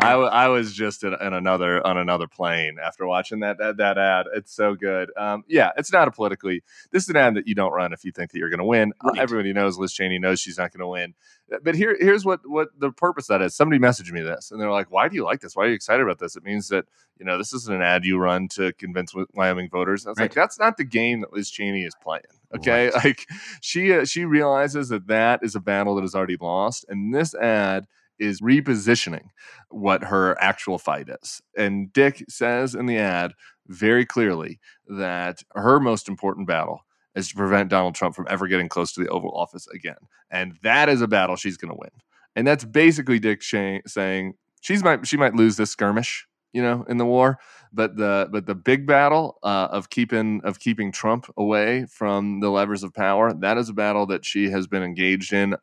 [0.00, 3.96] I I was just in, in another on another plane after watching that that, that
[3.98, 4.26] ad.
[4.34, 5.10] It's so good.
[5.16, 6.62] Um, yeah, it's not a politically.
[6.90, 8.64] This is an ad that you don't run if you think that you're going to
[8.64, 8.92] win.
[9.04, 9.12] Uh.
[9.18, 11.13] Everybody knows Liz Cheney knows she's not going to win.
[11.52, 13.54] Uh, But here, here's what what the purpose of that is.
[13.56, 15.54] Somebody messaged me this, and they're like, "Why do you like this?
[15.56, 16.86] Why are you excited about this?" It means that
[17.18, 20.06] you know this isn't an ad you run to convince Wyoming voters.
[20.06, 22.22] I was like, "That's not the game that Liz Cheney is playing."
[22.56, 23.04] Okay, Right.
[23.04, 23.26] like
[23.60, 27.34] she uh, she realizes that that is a battle that is already lost, and this
[27.34, 27.86] ad
[28.18, 29.28] is repositioning
[29.70, 31.42] what her actual fight is.
[31.56, 33.32] And Dick says in the ad
[33.66, 36.82] very clearly that her most important battle
[37.14, 39.96] is to prevent Donald Trump from ever getting close to the Oval Office again.
[40.30, 41.90] And that is a battle she's going to win.
[42.36, 46.84] And that's basically Dick Shay- saying she's might she might lose this skirmish, you know,
[46.88, 47.38] in the war,
[47.72, 52.50] but the but the big battle uh, of keeping of keeping Trump away from the
[52.50, 55.54] levers of power, that is a battle that she has been engaged in,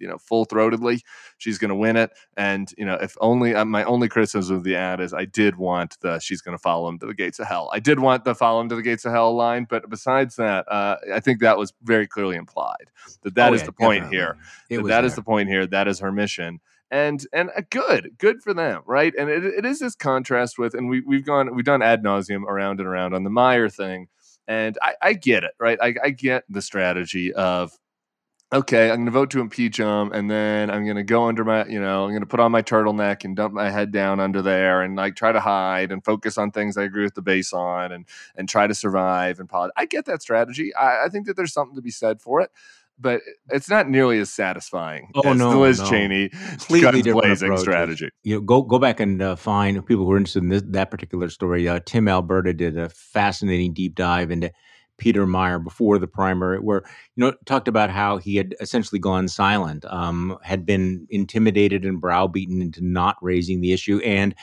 [0.00, 1.00] you know, full throatedly.
[1.38, 2.10] She's going to win it.
[2.36, 5.56] And you know, if only uh, my only criticism of the ad is I did
[5.56, 7.70] want the she's going to follow him to the gates of hell.
[7.72, 10.66] I did want the follow him to the gates of hell line, but besides that,
[10.70, 12.90] uh, I think that was very clearly implied
[13.22, 14.16] that that Oh, is yeah, the point definitely.
[14.18, 14.36] here.
[14.70, 15.66] It That that is the point here.
[15.66, 16.60] That is her mission.
[16.92, 19.14] And and uh, good, good for them, right?
[19.16, 22.42] And it, it is this contrast with, and we we've gone we've done ad nauseum
[22.44, 24.08] around and around on the Meijer thing,
[24.48, 25.78] and I, I get it, right?
[25.80, 27.72] I, I get the strategy of
[28.52, 31.44] okay, I'm going to vote to impeach him, and then I'm going to go under
[31.44, 34.20] my, you know, I'm going to put on my turtleneck and dump my head down
[34.20, 37.22] under there, and like try to hide and focus on things I agree with the
[37.22, 39.74] base on, and and try to survive and politics.
[39.76, 40.74] I get that strategy.
[40.74, 42.50] I, I think that there's something to be said for it,
[42.98, 45.86] but it's not nearly as satisfying Oh, as no, the Liz no.
[45.88, 47.62] Cheney Completely different blazing approaches.
[47.62, 48.10] strategy.
[48.24, 50.90] you know, go go back and uh, find people who are interested in this, that
[50.90, 51.68] particular story.
[51.68, 54.50] Uh, Tim Alberta did a fascinating deep dive into
[55.00, 56.82] Peter Meijer before the primary, where
[57.16, 62.00] you know talked about how he had essentially gone silent, um, had been intimidated and
[62.00, 64.34] browbeaten into not raising the issue, and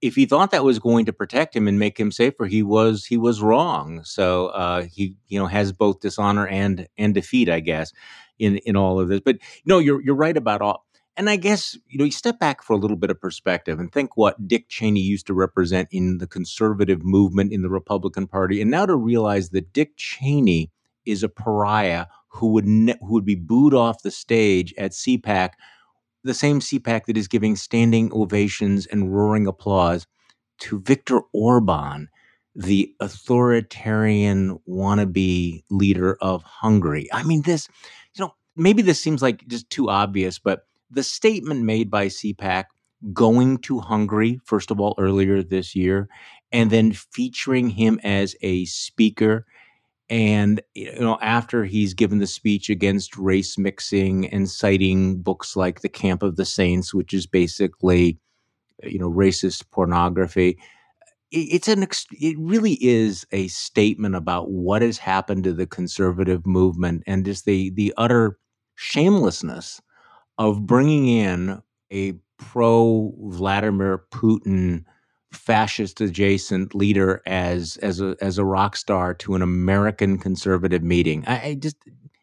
[0.00, 3.04] if he thought that was going to protect him and make him safer, he was
[3.04, 4.02] he was wrong.
[4.04, 7.92] So uh, he you know has both dishonor and and defeat, I guess,
[8.38, 9.20] in in all of this.
[9.24, 10.86] But no, you're you're right about all.
[11.18, 13.92] And I guess you know you step back for a little bit of perspective and
[13.92, 18.62] think what Dick Cheney used to represent in the conservative movement in the Republican Party,
[18.62, 20.70] and now to realize that Dick Cheney
[21.04, 25.50] is a pariah who would ne- who would be booed off the stage at CPAC
[26.24, 30.06] the same CPAC that is giving standing ovations and roaring applause
[30.58, 32.08] to Viktor Orban,
[32.54, 37.08] the authoritarian wannabe leader of Hungary.
[37.12, 37.68] I mean, this,
[38.14, 42.64] you know, maybe this seems like just too obvious, but the statement made by CPAC
[43.12, 46.08] going to Hungary, first of all, earlier this year,
[46.52, 49.46] and then featuring him as a speaker.
[50.10, 55.80] And you know, after he's given the speech against race mixing and citing books like
[55.80, 58.18] The Camp of the Saints, which is basically
[58.82, 60.58] you know racist pornography,
[61.30, 67.02] it's an it really is a statement about what has happened to the conservative movement
[67.06, 68.38] and just the the utter
[68.76, 69.80] shamelessness
[70.38, 74.84] of bringing in a pro Vladimir Putin
[75.32, 81.24] fascist adjacent leader as as a as a rock star to an American conservative meeting.
[81.26, 81.76] I, I just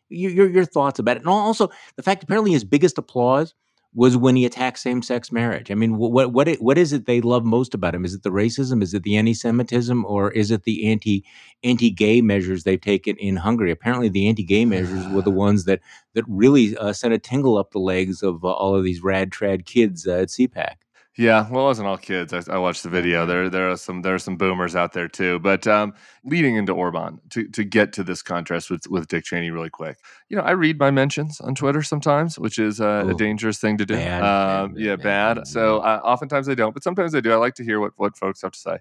[0.09, 3.53] your your thoughts about it, and also the fact apparently his biggest applause
[3.95, 5.71] was when he attacked same-sex marriage.
[5.71, 8.03] I mean, what what what is it they love most about him?
[8.03, 8.83] Is it the racism?
[8.83, 11.23] Is it the anti-Semitism, or is it the anti
[11.63, 13.71] anti-gay measures they've taken in Hungary?
[13.71, 15.79] Apparently, the anti-gay measures were the ones that
[16.13, 19.31] that really uh, sent a tingle up the legs of uh, all of these rad
[19.31, 20.75] trad kids uh, at CPAC.
[21.17, 22.33] Yeah, well, it wasn't all kids.
[22.33, 23.25] I, I, watched the video.
[23.25, 25.39] There, there are some, there are some boomers out there too.
[25.39, 25.93] But um,
[26.25, 29.97] leading into Orban to to get to this contrast with with Dick Cheney really quick.
[30.27, 33.77] You know, I read my mentions on Twitter sometimes, which is uh, a dangerous thing
[33.77, 33.95] to do.
[33.95, 35.37] Bad, um, bad, yeah, bad.
[35.37, 35.47] bad.
[35.47, 37.31] So uh, oftentimes I don't, but sometimes I do.
[37.31, 38.77] I like to hear what what folks have to say.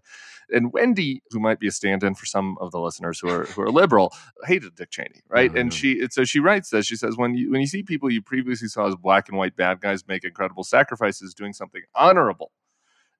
[0.51, 3.63] And Wendy, who might be a stand-in for some of the listeners who are who
[3.63, 4.13] are liberal,
[4.45, 5.51] hated Dick Cheney, right?
[5.51, 5.59] Mm-hmm.
[5.59, 6.87] And she so she writes this.
[6.87, 9.57] She says, when you when you see people you previously saw as black and white
[9.57, 12.53] bad guys make incredible sacrifices doing something honorable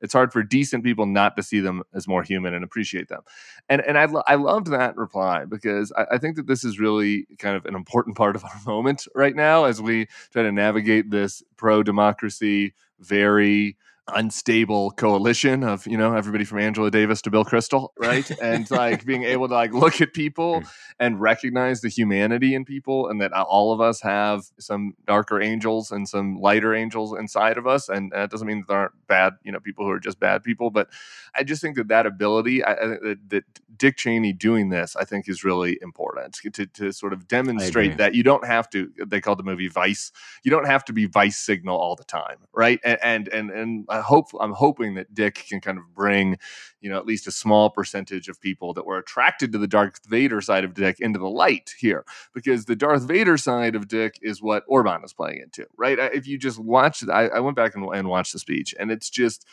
[0.05, 3.23] it's hard for decent people not to see them as more human and appreciate them.
[3.71, 6.79] And and I, lo- I loved that reply because I, I, think that this is
[6.79, 10.53] really kind of an important part of our moment right now as we try to
[10.53, 17.31] navigate this pro democracy, very unstable coalition of you know everybody from Angela Davis to
[17.31, 18.29] Bill Kristol, right?
[18.43, 20.69] and like being able to like look at people mm.
[21.01, 25.91] and recognize the humanity in people, and that all of us have some darker angels
[25.91, 29.35] and some lighter angels inside of us, and that doesn't mean that there aren't bad
[29.43, 30.89] you know people who are just bad people, but
[31.35, 33.45] I just think that that ability I, I, that
[33.77, 38.15] Dick Cheney doing this, I think, is really important to to sort of demonstrate that
[38.15, 38.93] you don't have to.
[39.05, 40.13] They called the movie Vice.
[40.43, 42.81] You don't have to be Vice signal all the time, right?
[42.85, 46.39] And and and, and I hope I'm hoping that Dick can kind of bring,
[46.81, 50.05] you know, at least a small percentage of people that were attracted to the Darth
[50.07, 52.05] Vader side of Dick into the light here,
[52.35, 55.99] because the Darth Vader side of Dick is what Orban is playing into, right?
[55.99, 59.11] If you just watch, I, I went back and, and watched the speech, and it's
[59.11, 59.47] just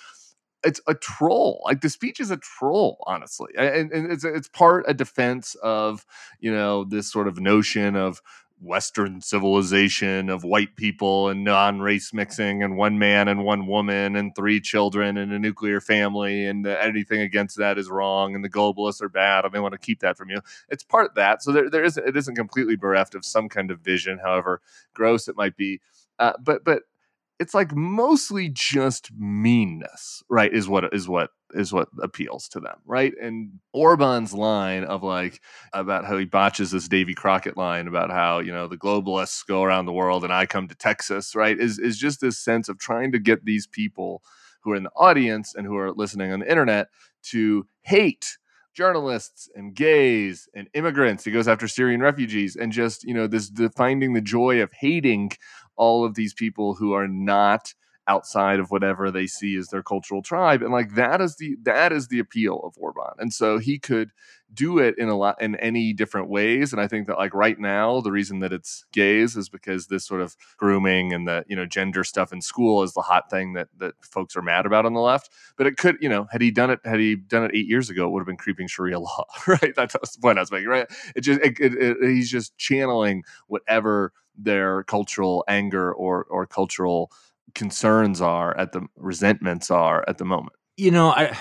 [0.64, 1.62] it's a troll.
[1.66, 6.06] Like the speech is a troll, honestly, and, and, it's it's part a defense of
[6.40, 8.22] you know this sort of notion of
[8.62, 14.16] Western civilization of white people and non race mixing and one man and one woman
[14.16, 18.50] and three children and a nuclear family and anything against that is wrong and the
[18.50, 20.40] globalists are bad and they want to keep that from you.
[20.70, 21.42] It's part of that.
[21.42, 24.62] So there, there is it isn't completely bereft of some kind of vision, however
[24.94, 25.82] gross it might be.
[26.20, 26.84] Uh, but but
[27.42, 30.54] it's like mostly just meanness, right?
[30.54, 33.14] Is what is what is what appeals to them, right?
[33.20, 35.42] And Orban's line of like
[35.74, 39.64] about how he botches this Davy Crockett line about how you know the globalists go
[39.64, 41.60] around the world and I come to Texas, right?
[41.60, 44.22] Is is just this sense of trying to get these people
[44.62, 46.90] who are in the audience and who are listening on the internet
[47.24, 48.38] to hate
[48.74, 51.24] journalists and gays and immigrants.
[51.24, 54.72] He goes after Syrian refugees and just, you know, this the finding the joy of
[54.74, 55.32] hating
[55.82, 57.74] all of these people who are not
[58.08, 61.92] outside of whatever they see as their cultural tribe and like that is the that
[61.94, 64.10] is the appeal of Orban and so he could
[64.54, 67.58] do it in a lot in any different ways and I think that like right
[67.60, 71.56] now the reason that it's gays is because this sort of grooming and the you
[71.56, 74.86] know gender stuff in school is the hot thing that that folks are mad about
[74.86, 77.44] on the left but it could you know had he done it had he done
[77.44, 79.74] it 8 years ago it would have been creeping sharia law right?
[79.76, 80.88] That's the point I was making right?
[81.16, 87.12] It just it, it, it, he's just channeling whatever their cultural anger or or cultural
[87.54, 90.54] concerns are at the resentments are at the moment.
[90.78, 91.38] You know, I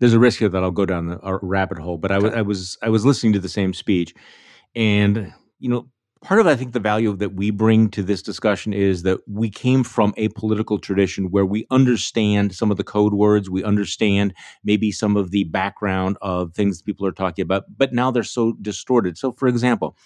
[0.00, 2.38] there's a risk here that I'll go down the rabbit hole, but I, okay.
[2.38, 4.14] I was I was listening to the same speech,
[4.74, 5.88] and you know,
[6.22, 9.50] part of I think the value that we bring to this discussion is that we
[9.50, 14.34] came from a political tradition where we understand some of the code words, we understand
[14.62, 18.52] maybe some of the background of things people are talking about, but now they're so
[18.62, 19.18] distorted.
[19.18, 19.96] So, for example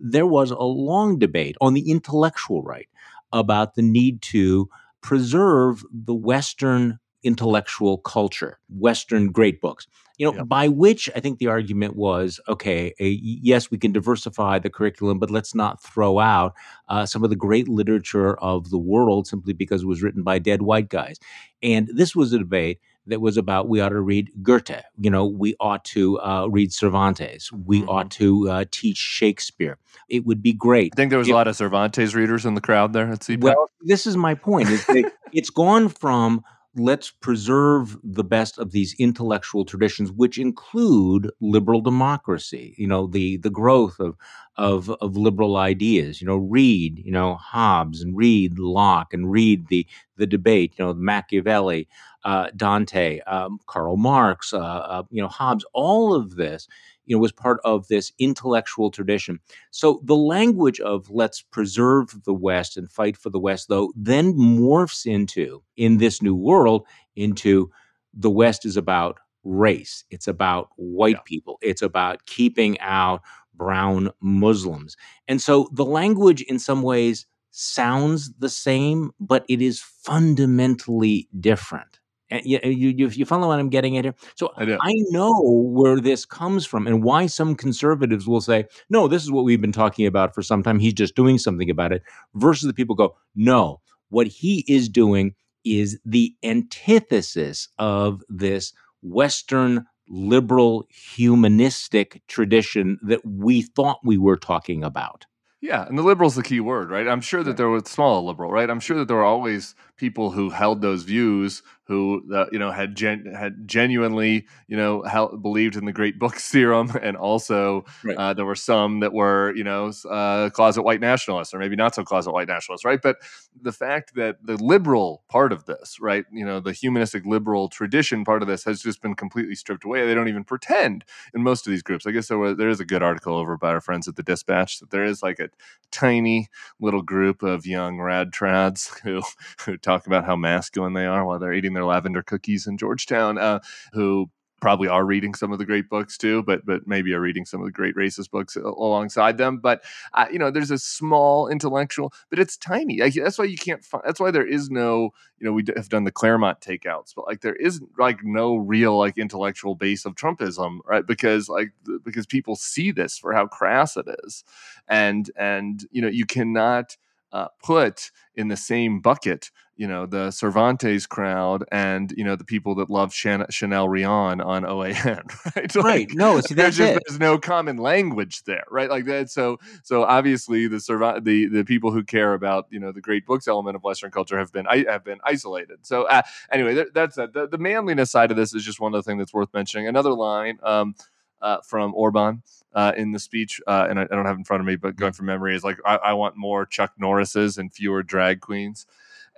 [0.00, 2.88] there was a long debate on the intellectual right
[3.32, 4.68] about the need to
[5.02, 9.86] preserve the Western intellectual culture, Western great books.
[10.18, 10.48] You know, yep.
[10.48, 15.20] by which I think the argument was okay, a, yes, we can diversify the curriculum,
[15.20, 16.54] but let's not throw out
[16.88, 20.40] uh, some of the great literature of the world simply because it was written by
[20.40, 21.18] dead white guys.
[21.62, 24.82] And this was a debate that was about we ought to read Goethe.
[24.98, 27.50] You know, we ought to uh, read Cervantes.
[27.52, 27.88] We mm-hmm.
[27.88, 29.78] ought to uh, teach Shakespeare.
[30.08, 30.92] It would be great.
[30.94, 33.20] I think there was if, a lot of Cervantes readers in the crowd there at
[33.20, 33.42] CPAC.
[33.42, 34.70] Well, this is my point.
[34.70, 36.44] It's, it, it's gone from
[36.78, 42.74] let's preserve the best of these intellectual traditions, which include liberal democracy.
[42.78, 44.16] You know, the the growth of
[44.56, 46.20] of of liberal ideas.
[46.20, 50.74] You know, read you know Hobbes and read Locke and read the the debate.
[50.78, 51.88] You know, Machiavelli,
[52.28, 54.52] uh, Dante, um, Karl Marx.
[54.52, 55.64] Uh, uh, you know, Hobbes.
[55.72, 56.68] All of this
[57.08, 59.40] you know was part of this intellectual tradition
[59.70, 64.34] so the language of let's preserve the west and fight for the west though then
[64.34, 66.86] morphs into in this new world
[67.16, 67.70] into
[68.12, 71.22] the west is about race it's about white yeah.
[71.24, 73.22] people it's about keeping out
[73.54, 74.94] brown muslims
[75.26, 81.97] and so the language in some ways sounds the same but it is fundamentally different
[82.30, 84.14] you, you, you follow what I'm getting at here?
[84.36, 89.08] So I, I, know where this comes from and why some conservatives will say, no,
[89.08, 90.78] this is what we've been talking about for some time.
[90.78, 92.02] He's just doing something about it.
[92.34, 98.72] Versus the people go, no, what he is doing is the antithesis of this
[99.02, 105.26] Western liberal humanistic tradition that we thought we were talking about.
[105.60, 107.08] Yeah, and the liberal's the key word, right?
[107.08, 108.70] I'm sure that there was small liberal, right?
[108.70, 112.70] I'm sure that there were always people who held those views who uh, you know
[112.70, 117.84] had gen- had genuinely you know held, believed in the great books theorem and also
[118.04, 118.16] right.
[118.16, 121.94] uh, there were some that were you know uh, closet white nationalists or maybe not
[121.94, 123.00] so closet white nationalists right?
[123.02, 123.16] But
[123.60, 128.24] the fact that the liberal part of this right you know the humanistic liberal tradition
[128.24, 130.06] part of this has just been completely stripped away.
[130.06, 132.06] They don't even pretend in most of these groups.
[132.06, 134.22] I guess there, was, there is a good article over by our friends at the
[134.22, 135.48] dispatch that there is like a
[135.90, 136.48] tiny
[136.80, 139.22] little group of young rad trads who,
[139.64, 143.38] who talk about how masculine they are while they're eating their lavender cookies in Georgetown,
[143.38, 143.60] uh,
[143.92, 144.30] who
[144.60, 147.60] probably are reading some of the great books too, but but maybe are reading some
[147.60, 149.58] of the great racist books alongside them.
[149.58, 149.84] But
[150.14, 153.00] uh, you know, there's a small intellectual, but it's tiny.
[153.00, 153.84] Like, that's why you can't.
[153.84, 155.10] Find, that's why there is no.
[155.38, 158.98] You know, we have done the Claremont takeouts, but like there isn't like no real
[158.98, 161.06] like intellectual base of Trumpism, right?
[161.06, 161.72] Because like
[162.04, 164.44] because people see this for how crass it is,
[164.88, 166.96] and and you know you cannot
[167.32, 172.44] uh, put in the same bucket, you know, the Cervantes crowd and you know the
[172.44, 175.74] people that love Chanel, Chanel Rion on OAN, right?
[175.74, 176.08] Like, right.
[176.12, 178.90] No, see, that's there's, just, there's no common language there, right?
[178.90, 179.30] Like that.
[179.30, 183.24] So, so obviously the Cerv- the the people who care about you know the great
[183.24, 185.78] books element of Western culture have been have been isolated.
[185.86, 189.08] So uh, anyway, that's The, the manliness side of this is just one of the
[189.08, 189.86] things that's worth mentioning.
[189.86, 190.58] Another line.
[190.62, 190.94] Um,
[191.40, 192.42] uh, from Orban
[192.74, 194.96] uh, in the speech, uh, and I, I, don't have in front of me, but
[194.96, 198.86] going from memory is like, I, I, want more Chuck Norrises and fewer drag queens.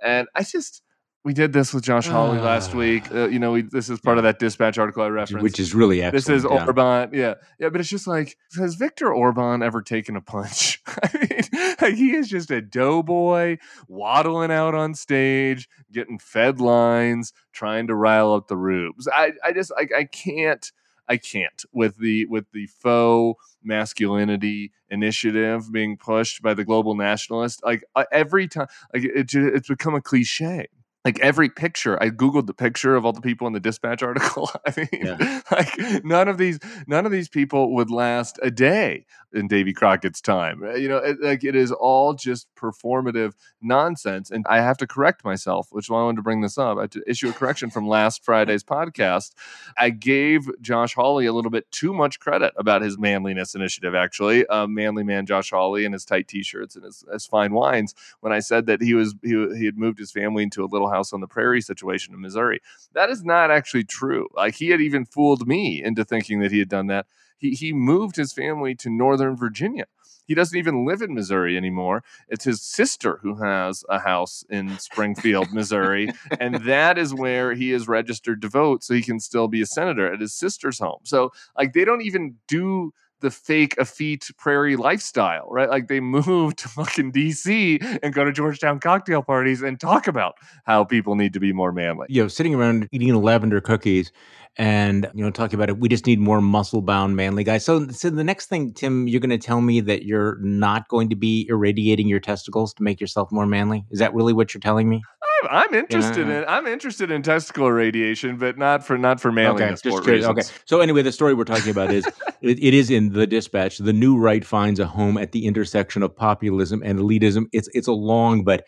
[0.03, 0.81] And I just,
[1.23, 3.11] we did this with Josh Hawley last week.
[3.11, 5.75] Uh, you know, we, this is part of that dispatch article I referenced, which is
[5.75, 6.25] really excellent.
[6.25, 6.65] This is yeah.
[6.65, 7.69] Orban, yeah, yeah.
[7.69, 10.81] But it's just like, has Viktor Orban ever taken a punch?
[10.87, 17.33] I mean, like he is just a doughboy waddling out on stage, getting fed lines,
[17.53, 19.07] trying to rile up the rubes.
[19.07, 20.71] I, I just, like, I can't
[21.07, 27.61] I can't with the with the faux masculinity initiative being pushed by the global nationalist.
[27.63, 30.67] Like every time, like it, it's become a cliche
[31.05, 34.49] like every picture i googled the picture of all the people in the dispatch article.
[34.65, 35.41] I mean yeah.
[35.51, 40.21] like none of these none of these people would last a day in davy crockett's
[40.21, 40.63] time.
[40.63, 44.87] Uh, you know it, like it is all just performative nonsense and i have to
[44.87, 46.77] correct myself which is why i wanted to bring this up.
[46.77, 49.31] I had to issue a correction from last friday's podcast.
[49.77, 54.45] I gave josh hawley a little bit too much credit about his manliness initiative actually.
[54.47, 58.33] Uh, manly man josh hawley and his tight t-shirts and his, his fine wines when
[58.33, 61.13] i said that he was he, he had moved his family into a little house
[61.13, 62.59] on the prairie situation in Missouri.
[62.93, 64.27] That is not actually true.
[64.33, 67.07] Like he had even fooled me into thinking that he had done that.
[67.37, 69.85] He he moved his family to Northern Virginia.
[70.27, 72.03] He doesn't even live in Missouri anymore.
[72.29, 77.73] It's his sister who has a house in Springfield, Missouri, and that is where he
[77.73, 80.99] is registered to vote so he can still be a senator at his sister's home.
[81.03, 85.69] So like they don't even do the fake effete prairie lifestyle, right?
[85.69, 90.35] Like they move to fucking DC and go to Georgetown cocktail parties and talk about
[90.65, 92.07] how people need to be more manly.
[92.09, 94.11] You know, sitting around eating lavender cookies
[94.57, 97.87] and you know talking about it we just need more muscle bound manly guys so
[97.87, 101.15] so the next thing tim you're going to tell me that you're not going to
[101.15, 104.89] be irradiating your testicles to make yourself more manly is that really what you're telling
[104.89, 105.01] me
[105.49, 109.81] I'm interested in I'm interested in testicle radiation, but not for not for manliness.
[109.81, 110.25] Okay, just curious.
[110.25, 112.05] Okay, so anyway, the story we're talking about is
[112.41, 113.77] it, it is in the Dispatch.
[113.77, 117.45] The new right finds a home at the intersection of populism and elitism.
[117.51, 118.65] It's it's a long but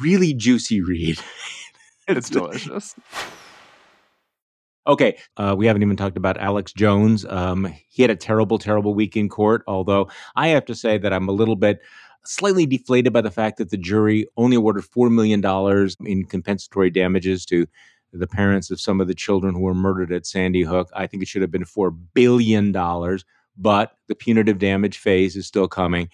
[0.00, 1.18] really juicy read.
[2.08, 2.94] it's delicious.
[4.86, 7.26] Okay, uh, we haven't even talked about Alex Jones.
[7.26, 9.62] Um, he had a terrible, terrible week in court.
[9.66, 11.80] Although I have to say that I'm a little bit
[12.24, 15.42] slightly deflated by the fact that the jury only awarded $4 million
[16.04, 17.66] in compensatory damages to
[18.12, 20.90] the parents of some of the children who were murdered at Sandy Hook.
[20.94, 22.72] I think it should have been $4 billion,
[23.56, 26.08] but the punitive damage phase is still coming.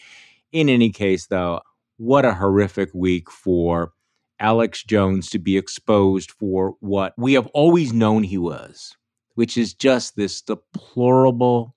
[0.53, 1.61] In any case, though,
[1.97, 3.93] what a horrific week for
[4.39, 8.95] Alex Jones to be exposed for what we have always known he was,
[9.35, 11.75] which is just this deplorable,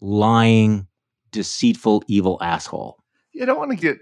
[0.00, 0.86] lying,
[1.30, 3.01] deceitful, evil asshole.
[3.32, 3.98] You don't want to get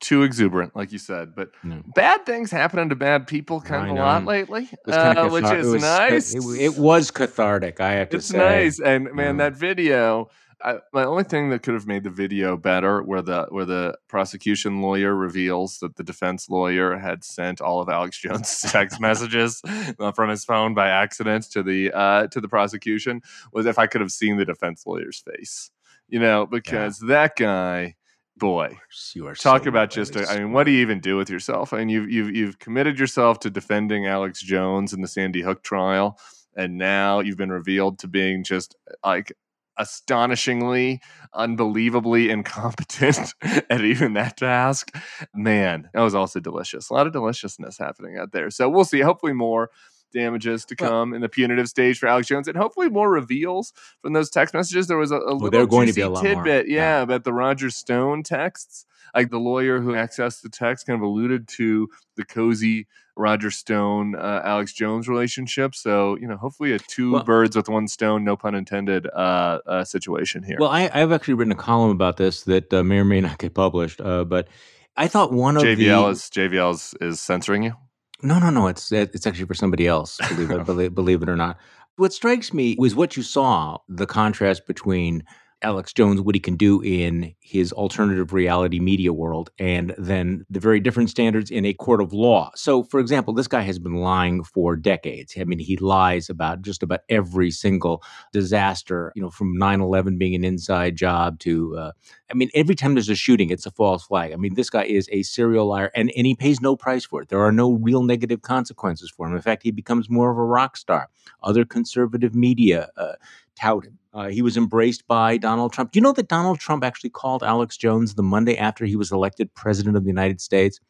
[0.00, 1.82] too exuberant, like you said, but no.
[1.94, 5.72] bad things happening to bad people kind of a lot lately, uh, which is it
[5.72, 6.34] was, nice.
[6.34, 8.66] It, it, was cathartic, I have to it's say.
[8.66, 10.28] It's nice, and man, that video
[10.64, 13.96] I, my only thing that could have made the video better, where the where the
[14.08, 19.60] prosecution lawyer reveals that the defense lawyer had sent all of Alex Jones' text messages
[19.98, 23.20] uh, from his phone by accident to the uh, to the prosecution,
[23.52, 25.70] was if I could have seen the defense lawyer's face,
[26.08, 27.08] you know, because yeah.
[27.08, 27.95] that guy,
[28.36, 28.78] boy,
[29.14, 30.16] you are talk so about just.
[30.16, 31.72] A, I mean, what do you even do with yourself?
[31.72, 35.62] I mean, you've you've you've committed yourself to defending Alex Jones in the Sandy Hook
[35.62, 36.18] trial
[36.56, 38.74] and now you've been revealed to being just
[39.04, 39.32] like
[39.78, 41.02] astonishingly,
[41.34, 44.90] unbelievably incompetent at even that task.
[45.34, 46.88] Man, that was also delicious.
[46.88, 48.50] A lot of deliciousness happening out there.
[48.50, 49.00] So we'll see.
[49.00, 49.70] Hopefully, more
[50.12, 53.72] damages to come well, in the punitive stage for Alex Jones, and hopefully more reveals
[54.02, 54.86] from those text messages.
[54.86, 57.32] There was a, a well, little going to be a tidbit, yeah, yeah, about the
[57.32, 58.86] Roger Stone texts.
[59.14, 62.86] Like the lawyer who accessed the text kind of alluded to the cozy
[63.16, 65.74] Roger Stone, uh, Alex Jones relationship.
[65.74, 69.58] So you know, hopefully a two well, birds with one stone, no pun intended, uh,
[69.66, 70.58] uh, situation here.
[70.60, 73.38] Well, I, have actually written a column about this that uh, may or may not
[73.38, 74.48] get published, uh, but
[74.96, 77.74] I thought one of JVL the, is JVL is, is censoring you.
[78.22, 78.66] No, no, no.
[78.68, 80.18] It's it's actually for somebody else.
[80.28, 81.58] Believe it, believe, believe it or not.
[81.96, 85.24] What strikes me was what you saw the contrast between
[85.66, 90.60] Alex Jones, what he can do in his alternative reality media world, and then the
[90.60, 92.52] very different standards in a court of law.
[92.54, 95.34] So, for example, this guy has been lying for decades.
[95.36, 98.00] I mean, he lies about just about every single
[98.32, 101.92] disaster, you know, from 9 11 being an inside job to, uh,
[102.30, 104.32] I mean, every time there's a shooting, it's a false flag.
[104.32, 107.22] I mean, this guy is a serial liar and, and he pays no price for
[107.22, 107.28] it.
[107.28, 109.34] There are no real negative consequences for him.
[109.34, 111.08] In fact, he becomes more of a rock star.
[111.42, 113.14] Other conservative media uh,
[113.56, 113.98] tout him.
[114.16, 115.92] Uh, he was embraced by Donald Trump.
[115.92, 119.12] Do you know that Donald Trump actually called Alex Jones the Monday after he was
[119.12, 120.80] elected president of the United States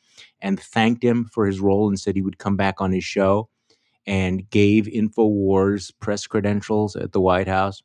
[0.40, 3.48] and thanked him for his role and said he would come back on his show
[4.06, 7.82] and gave InfoWars press credentials at the White House?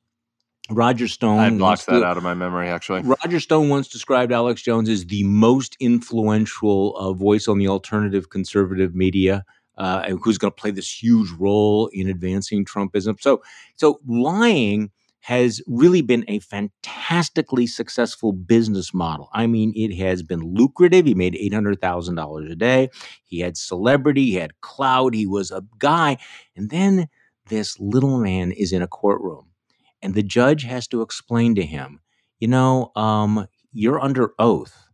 [0.69, 1.39] Roger Stone.
[1.39, 3.01] I blocked that out of my memory, actually.
[3.01, 8.29] Roger Stone once described Alex Jones as the most influential uh, voice on the alternative
[8.29, 9.43] conservative media
[9.79, 13.19] uh, who's going to play this huge role in advancing Trumpism.
[13.19, 13.41] So,
[13.75, 14.91] so lying
[15.21, 19.29] has really been a fantastically successful business model.
[19.33, 21.05] I mean, it has been lucrative.
[21.05, 22.89] He made $800,000 a day.
[23.23, 26.17] He had celebrity, he had clout, he was a guy.
[26.55, 27.07] And then
[27.47, 29.47] this little man is in a courtroom,
[30.01, 31.99] and the judge has to explain to him,
[32.39, 34.87] you know, um, you're under oath.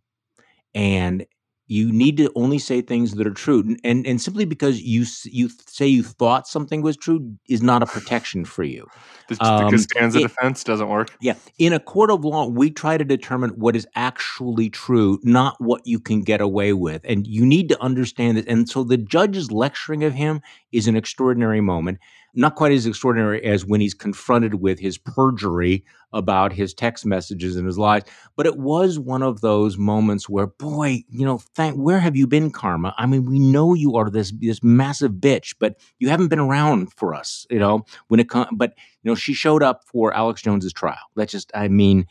[0.76, 1.26] And
[1.68, 5.50] you need to only say things that are true and and simply because you you
[5.68, 8.88] say you thought something was true is not a protection for you.
[9.28, 11.16] The, um, the Costanza defense doesn't work?
[11.20, 11.34] Yeah.
[11.60, 15.86] In a court of law we try to determine what is actually true not what
[15.86, 19.52] you can get away with and you need to understand it and so the judge's
[19.52, 20.42] lecturing of him
[20.72, 22.00] is an extraordinary moment
[22.34, 27.56] not quite as extraordinary as when he's confronted with his perjury about his text messages
[27.56, 28.04] and his lies.
[28.36, 32.28] But it was one of those moments where, boy, you know, thank where have you
[32.28, 32.94] been, Karma?
[32.98, 36.94] I mean, we know you are this this massive bitch, but you haven't been around
[36.94, 37.86] for us, you know.
[38.08, 38.74] When it comes, but
[39.04, 40.98] you know, she showed up for Alex Jones's trial.
[41.16, 42.06] That just, I mean,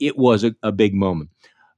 [0.00, 1.30] it was a, a big moment.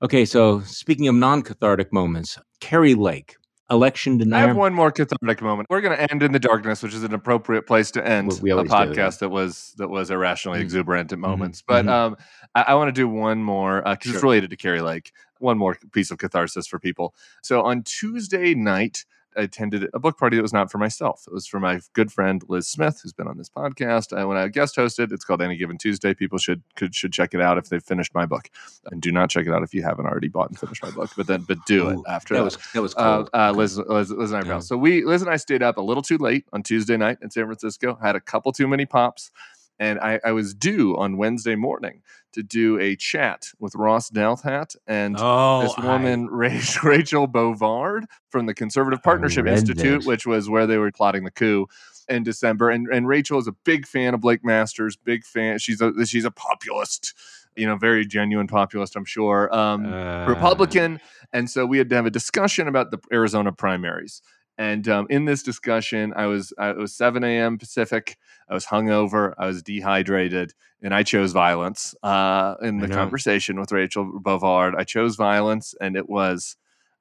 [0.02, 3.34] Okay, so speaking of non-cathartic moments, Kari Lake
[3.70, 4.44] election denier.
[4.44, 5.68] I have one more cathartic moment.
[5.70, 8.52] We're going to end in the darkness, which is an appropriate place to end we,
[8.52, 10.64] we a podcast that was that was irrationally mm-hmm.
[10.64, 11.28] exuberant at mm-hmm.
[11.28, 11.62] moments.
[11.62, 11.72] Mm-hmm.
[11.72, 12.12] But mm-hmm.
[12.12, 12.16] um,
[12.54, 14.14] I, I want to do one more because uh, sure.
[14.14, 15.12] it's related to Kari Lake.
[15.38, 17.14] One more piece of catharsis for people.
[17.42, 19.04] So on Tuesday night,
[19.36, 21.24] I attended a book party that was not for myself.
[21.26, 24.16] It was for my good friend Lis Smith, who's been on this podcast.
[24.16, 26.14] I, when I guest hosted, it's called Any Given Tuesday.
[26.14, 28.50] People should could should check it out if they've finished my book,
[28.90, 31.10] and do not check it out if you haven't already bought and finished my book.
[31.16, 32.40] But then, but do Ooh, it after that.
[32.40, 33.30] That was that was uh, cold.
[33.32, 34.48] Uh, uh, Lis, Lis, Lis, and I.
[34.48, 34.58] Yeah.
[34.60, 37.30] So we Lis and I stayed up a little too late on Tuesday night in
[37.30, 37.98] San Francisco.
[38.00, 39.30] Had a couple too many pops
[39.78, 42.02] and I, I, was due on Wednesday morning
[42.32, 46.66] to do a chat with Ross Douthat and oh, this woman, I...
[46.82, 51.66] Rachel Bovard from the Conservative Partnership Institute, which was where they were plotting the coup
[52.08, 52.70] in December.
[52.70, 55.58] And and Rachel is a big fan of Blake Masters, big fan.
[55.58, 57.14] She's a she's a populist
[57.58, 61.00] you know, very genuine populist, I'm sure, um, uh, Republican.
[61.32, 64.22] And so we had to have a discussion about the Arizona primaries.
[64.58, 67.58] And um, in this discussion, I was I, it was 7 a.m.
[67.58, 68.18] Pacific.
[68.50, 69.34] I was hungover.
[69.38, 70.52] I was dehydrated,
[70.82, 74.74] and I chose violence uh, in the conversation with Rachel Bovard.
[74.76, 76.56] I chose violence, and it was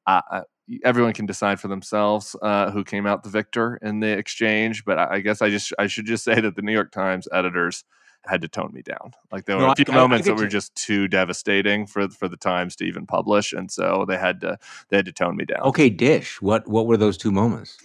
[0.06, 0.42] uh, uh,
[0.84, 4.86] everyone can decide for themselves uh, who came out the victor in the exchange.
[4.86, 7.28] But I, I guess I just I should just say that the New York Times
[7.34, 7.84] editors
[8.28, 9.14] had to tone me down.
[9.32, 11.88] Like there were no, a few I, moments I, I that were just too devastating
[11.88, 14.58] for for the Times to even publish, and so they had to
[14.90, 15.62] they had to tone me down.
[15.62, 16.42] Okay, Dish.
[16.42, 17.78] What what were those two moments?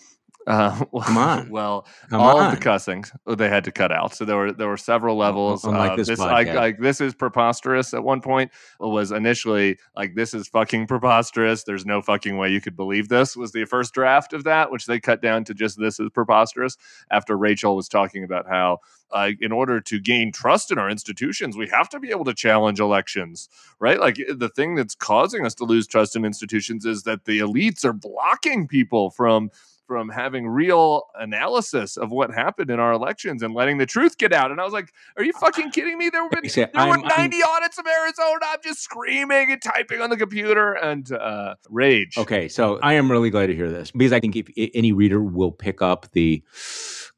[0.47, 1.51] Uh, well, Come on.
[1.53, 2.47] Well, Come all on.
[2.47, 4.14] of the cussing uh, they had to cut out.
[4.14, 5.64] So there were there were several levels.
[5.64, 7.95] Unlike uh, this, this like, like this is preposterous.
[7.95, 11.64] At one point, it was initially like this is fucking preposterous.
[11.64, 13.36] There's no fucking way you could believe this.
[13.36, 16.76] Was the first draft of that, which they cut down to just this is preposterous.
[17.11, 18.78] After Rachel was talking about how
[19.13, 22.35] uh, in order to gain trust in our institutions, we have to be able to
[22.35, 23.49] challenge elections,
[23.79, 24.01] right?
[24.01, 27.85] Like the thing that's causing us to lose trust in institutions is that the elites
[27.85, 29.51] are blocking people from
[29.93, 34.33] from having real analysis of what happened in our elections and letting the truth get
[34.33, 34.51] out.
[34.51, 36.09] And I was like, "Are you fucking kidding me?
[36.09, 38.39] There, been, there were 90 I'm, audits of Arizona.
[38.43, 43.11] I'm just screaming and typing on the computer and uh, rage." Okay, so I am
[43.11, 46.11] really glad to hear this because I think if, if any reader will pick up
[46.13, 46.43] the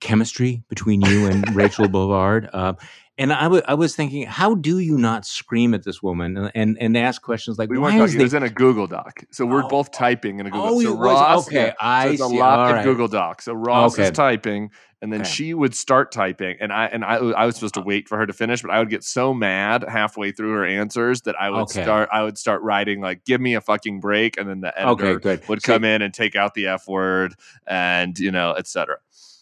[0.01, 2.49] chemistry between you and Rachel Bovard.
[2.53, 2.75] Uh,
[3.17, 6.51] and I, w- I was thinking, how do you not scream at this woman and
[6.55, 9.23] and, and ask questions like, we why is talking, it was in a Google Doc,
[9.31, 10.69] so we're oh, both typing in a Google.
[10.69, 12.37] Oh, so Ross, okay, yeah, I so see.
[12.37, 12.85] a lot of right.
[12.85, 13.45] Google Docs.
[13.45, 14.05] So Ross okay.
[14.05, 14.71] is typing,
[15.01, 15.31] and then okay.
[15.31, 18.27] she would start typing, and I and I, I was supposed to wait for her
[18.27, 21.63] to finish, but I would get so mad halfway through her answers that I would
[21.63, 21.85] okay.
[21.85, 25.41] start I would start writing like, "Give me a fucking break," and then the editor
[25.49, 27.35] would come in and take out the f word,
[27.65, 28.97] and you know, etc.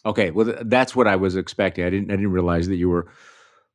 [0.05, 1.85] Okay, well, that's what I was expecting.
[1.85, 3.07] I didn't I didn't realize that you were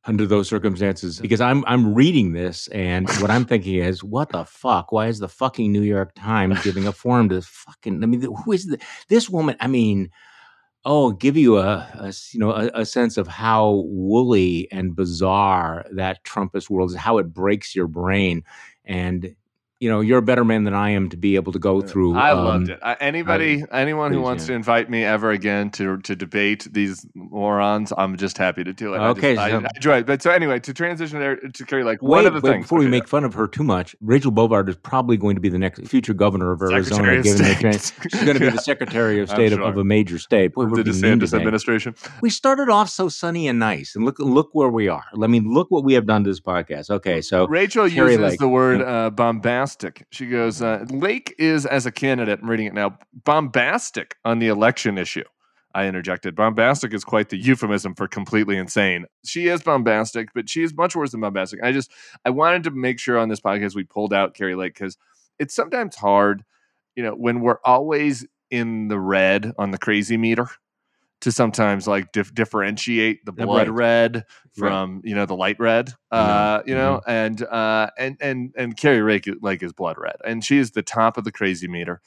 [0.05, 4.45] under those circumstances because I'm I'm reading this and what I'm thinking is what the
[4.45, 8.21] fuck why is the fucking New York Times giving a forum to fucking I mean
[8.21, 10.09] who is the, this woman I mean
[10.85, 15.85] oh give you a, a you know a, a, sense of how woolly and bizarre
[15.91, 18.43] that Trumpist world is how it breaks your brain
[18.85, 19.35] and
[19.79, 22.17] you know, you're a better man than I am to be able to go through.
[22.17, 22.79] I um, loved it.
[22.83, 24.47] I, anybody, I, anyone who wants yeah.
[24.47, 28.93] to invite me ever again to to debate these morons, I'm just happy to do
[28.93, 28.97] it.
[28.97, 30.05] Okay, I, just, so, I, enjoy it.
[30.05, 32.65] But so anyway, to transition there to Kari like wait, one of the wait, things
[32.65, 35.47] before we make fun of her too much, Rachel Bovard is probably going to be
[35.47, 37.13] the next future governor of Arizona.
[37.13, 39.61] Of given the chance, she's going to be the Secretary of State sure.
[39.61, 40.53] of, of, a major state.
[40.55, 41.95] Boy, the DeSantis administration.
[42.21, 45.05] We started off so sunny and nice, and look look where we are.
[45.21, 46.89] I mean, look what we have done to this podcast.
[46.89, 48.39] Okay, so Rachel Kari uses Lake.
[48.39, 49.09] the word uh,
[49.69, 50.07] bombastic.
[50.11, 54.47] She goes uh, Lake is, as a candidate, I'm reading it now, bombastic on the
[54.47, 55.23] election issue.
[55.75, 56.35] I interjected.
[56.35, 59.05] Bombastic is quite the euphemism for completely insane.
[59.23, 61.61] She is bombastic, but she is much worse than bombastic.
[61.61, 61.91] I just,
[62.25, 64.97] I wanted to make sure on this podcast we pulled out Kari Lake because
[65.37, 66.43] it's sometimes hard,
[66.95, 70.49] you know, when we're always in the red on the crazy meter
[71.21, 74.13] to sometimes like dif- differentiate the blood right.
[74.13, 75.05] red from right.
[75.05, 76.69] you know the light red uh mm-hmm.
[76.69, 77.11] you know mm-hmm.
[77.11, 80.81] and uh and and and Kari Lake like is blood red and she is the
[80.81, 82.01] top of the crazy meter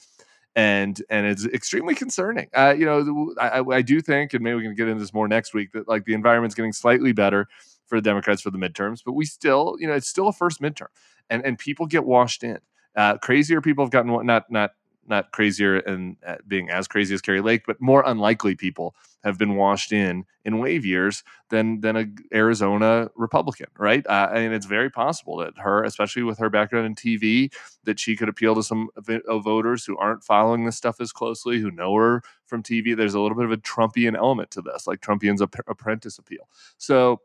[0.55, 4.63] and and it's extremely concerning uh you know I, I do think and maybe we
[4.63, 7.49] can get into this more next week that like the environment's getting slightly better
[7.87, 10.61] for the democrats for the midterms but we still you know it's still a first
[10.61, 10.89] midterm
[11.31, 12.59] and and people get washed in
[12.97, 14.73] uh crazier people have gotten not not
[15.07, 18.95] not crazier and uh, being as crazy as Kari Lake, but more unlikely people
[19.25, 24.07] have been washed in in wave years than than a Arizona Republican, right?
[24.07, 27.53] Uh, and it's very possible that her, especially with her background in TV,
[27.85, 28.89] that she could appeal to some
[29.29, 32.97] voters who aren't following this stuff as closely, who know her from TV.
[32.97, 36.49] There's a little bit of a Trumpian element to this, like Trumpian's apprentice appeal.
[36.79, 37.21] So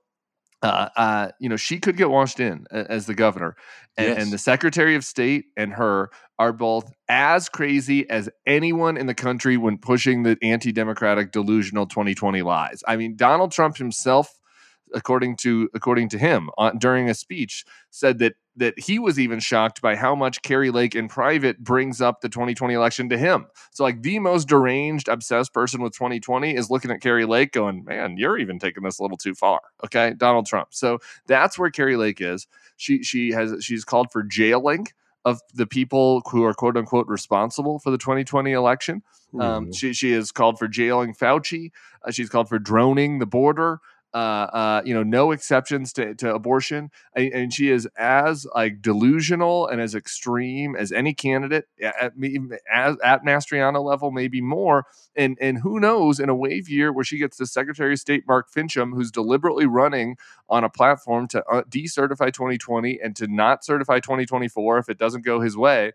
[0.63, 3.55] uh, uh, you know, she could get washed in as the governor,
[3.95, 4.23] and, yes.
[4.23, 9.13] and, the Secretary of State and her are both as crazy as anyone in the
[9.13, 12.83] country when pushing the anti-democratic, delusional 2020 lies.
[12.87, 14.33] I mean, Donald Trump himself
[14.93, 19.39] according to according to him uh, during a speech said that that he was even
[19.39, 23.47] shocked by how much Kari Lake in private brings up the 2020 election to him.
[23.71, 27.83] So like the most deranged obsessed person with 2020 is looking at Kari Lake going,
[27.85, 30.13] "Man, you're even taking this a little too far." Okay?
[30.17, 30.69] Donald Trump.
[30.71, 32.47] So that's where Kari Lake is.
[32.75, 34.87] She she has she's called for jailing
[35.25, 39.03] of the people who are quote unquote responsible for the 2020 election.
[39.39, 41.71] Um, she she has called for jailing Fauci.
[42.03, 43.81] Uh, she's called for droning the border.
[44.13, 48.81] Uh, uh, you know, no exceptions to, to abortion, and, and, she is as like
[48.81, 54.85] delusional and as extreme as any candidate at, at, at Mastriano level, maybe more.
[55.15, 58.23] And and who knows, in a wave year where she gets the Secretary of State
[58.27, 60.15] Mark Finchem, who's deliberately running
[60.49, 65.25] on a platform to uh, decertify 2020 and to not certify 2024 if it doesn't
[65.25, 65.91] go his way,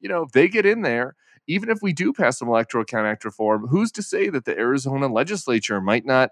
[0.00, 3.06] you know, if they get in there even if we do pass some electoral count
[3.06, 6.30] act reform, who's to say that the Arizona legislature might not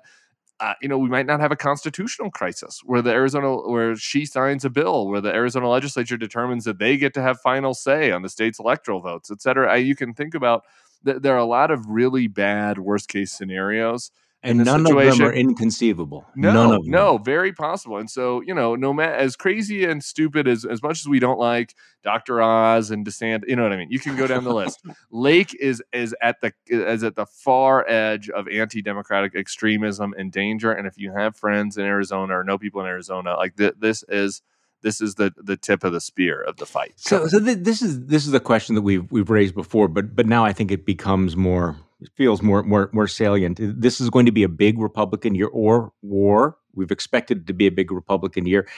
[0.60, 4.24] uh, you know, we might not have a constitutional crisis where the Arizona, where she
[4.24, 8.12] signs a bill, where the Arizona legislature determines that they get to have final say
[8.12, 9.72] on the state's electoral votes, et cetera.
[9.72, 10.64] I, you can think about
[11.04, 14.10] th- there are a lot of really bad worst case scenarios
[14.44, 15.12] and none situation.
[15.12, 16.26] of them are inconceivable.
[16.36, 16.90] No, none of them.
[16.90, 17.96] no, very possible.
[17.96, 21.18] And so, you know, no matter as crazy and stupid as as much as we
[21.18, 22.42] don't like Dr.
[22.42, 23.90] Oz and DeSantis, you know what I mean.
[23.90, 24.80] You can go down the list.
[25.10, 30.72] Lake is is at the is at the far edge of anti-democratic extremism and danger.
[30.72, 34.04] And if you have friends in Arizona or know people in Arizona, like th- this
[34.08, 34.42] is
[34.82, 36.92] this is the the tip of the spear of the fight.
[36.96, 40.14] So, so th- this is this is a question that we've we've raised before, but
[40.14, 41.76] but now I think it becomes more
[42.16, 43.58] feels more more more salient.
[43.60, 46.56] This is going to be a big Republican year or war.
[46.74, 48.68] We've expected it to be a big Republican year,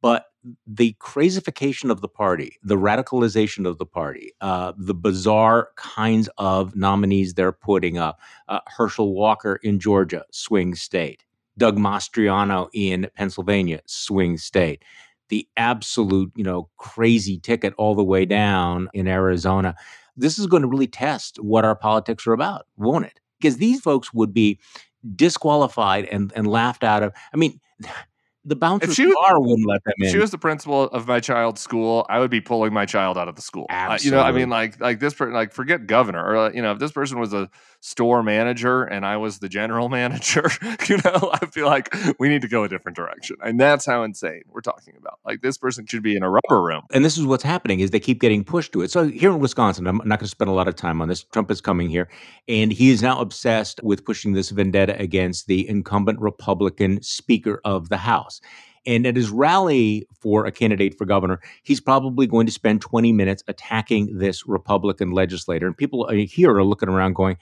[0.00, 0.26] but
[0.66, 6.74] the crazification of the party, the radicalization of the party, uh, the bizarre kinds of
[6.74, 8.20] nominees they're putting up.
[8.48, 11.24] Uh, Herschel Walker in Georgia, swing state.
[11.58, 14.82] Doug Mastriano in Pennsylvania, swing state.
[15.28, 19.74] The absolute, you know, crazy ticket all the way down in Arizona
[20.16, 23.20] this is going to really test what our politics are about, won't it?
[23.40, 24.60] Because these folks would be
[25.16, 27.12] disqualified and, and laughed out of.
[27.32, 27.60] I mean,
[28.44, 30.06] the bouncer she bar wouldn't let them in.
[30.06, 33.16] If she was the principal of my child's school, I would be pulling my child
[33.16, 33.66] out of the school.
[33.70, 36.60] Uh, you know, I mean, like like this person, like forget governor, or uh, you
[36.60, 37.48] know, if this person was a
[37.80, 40.50] store manager and I was the general manager,
[40.88, 44.02] you know, I feel like we need to go a different direction, and that's how
[44.02, 45.20] insane we're talking about.
[45.24, 46.82] Like this person should be in a rubber room.
[46.92, 48.90] And this is what's happening: is they keep getting pushed to it.
[48.90, 51.22] So here in Wisconsin, I'm not going to spend a lot of time on this.
[51.22, 52.08] Trump is coming here,
[52.48, 57.88] and he is now obsessed with pushing this vendetta against the incumbent Republican Speaker of
[57.88, 58.31] the House.
[58.32, 58.40] House.
[58.84, 63.12] And at his rally for a candidate for governor, he's probably going to spend 20
[63.12, 65.66] minutes attacking this Republican legislator.
[65.66, 67.36] And people uh, here are looking around going,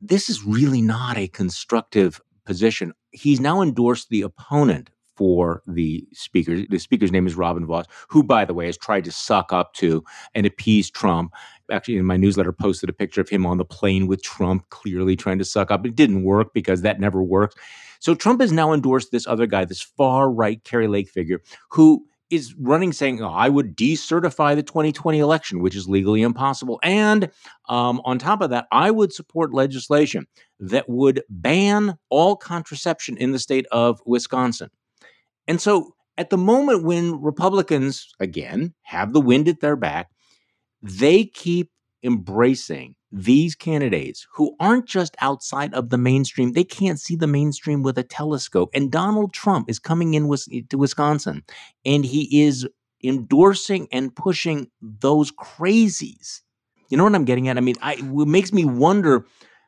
[0.00, 2.92] this is really not a constructive position.
[3.10, 6.62] He's now endorsed the opponent for the speaker.
[6.68, 9.72] The speaker's name is Robin Vos, who, by the way, has tried to suck up
[9.74, 10.04] to
[10.34, 11.32] and appease Trump.
[11.70, 15.16] Actually, in my newsletter, posted a picture of him on the plane with Trump, clearly
[15.16, 15.84] trying to suck up.
[15.86, 17.54] It didn't work because that never works.
[18.00, 22.06] So Trump has now endorsed this other guy, this far right Kari Lake figure, who
[22.30, 26.78] is running saying, oh, I would decertify the 2020 election, which is legally impossible.
[26.82, 27.30] And
[27.68, 30.26] um, on top of that, I would support legislation
[30.60, 34.70] that would ban all contraception in the state of Wisconsin.
[35.46, 40.10] And so at the moment when Republicans, again, have the wind at their back,
[40.82, 41.70] they keep
[42.02, 47.82] embracing these candidates who aren't just outside of the mainstream, they can't see the mainstream
[47.82, 48.70] with a telescope.
[48.74, 50.30] And Donald Trump is coming in
[50.68, 51.42] to Wisconsin
[51.84, 52.66] and he is
[53.02, 56.42] endorsing and pushing those crazies.
[56.90, 57.56] You know what I'm getting at?
[57.56, 59.24] I mean, I, it makes me wonder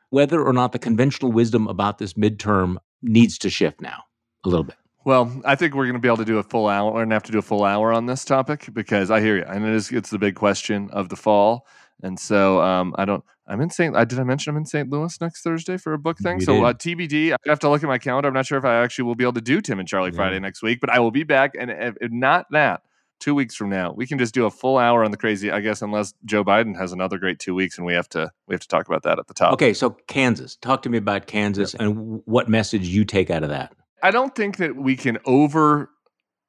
[0.09, 4.03] whether or not the conventional wisdom about this midterm needs to shift now
[4.45, 4.75] a little bit.
[5.03, 6.91] Well, I think we're going to be able to do a full hour.
[6.91, 9.37] We're going to have to do a full hour on this topic because I hear
[9.37, 11.65] you, and it is it's the big question of the fall.
[12.03, 13.23] And so um, I don't.
[13.47, 13.95] I'm in St.
[13.95, 14.89] I did I mention I'm in St.
[14.89, 16.39] Louis next Thursday for a book thing.
[16.39, 17.33] You so uh, TBD.
[17.33, 18.27] I have to look at my calendar.
[18.27, 20.15] I'm not sure if I actually will be able to do Tim and Charlie yeah.
[20.15, 21.53] Friday next week, but I will be back.
[21.59, 22.81] And if, if not that,
[23.19, 25.51] two weeks from now, we can just do a full hour on the crazy.
[25.51, 28.53] I guess unless Joe Biden has another great two weeks, and we have to we
[28.53, 29.53] have to talk about that at the top.
[29.53, 30.55] Okay, so Kansas.
[30.57, 31.81] Talk to me about Kansas yep.
[31.81, 33.73] and what message you take out of that.
[34.03, 35.89] I don't think that we can over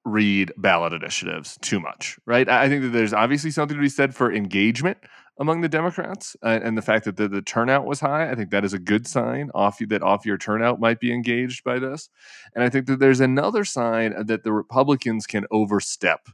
[0.05, 2.49] read ballot initiatives too much, right?
[2.49, 4.99] I think that there's obviously something to be said for engagement
[5.39, 8.51] among the Democrats, uh, and the fact that the, the, turnout was high, I think
[8.51, 9.51] that is a good sign.
[9.55, 12.11] Off that off your turnout might be engaged by this,
[12.55, 16.29] and I think that there's another sign that the Republicans can overstep.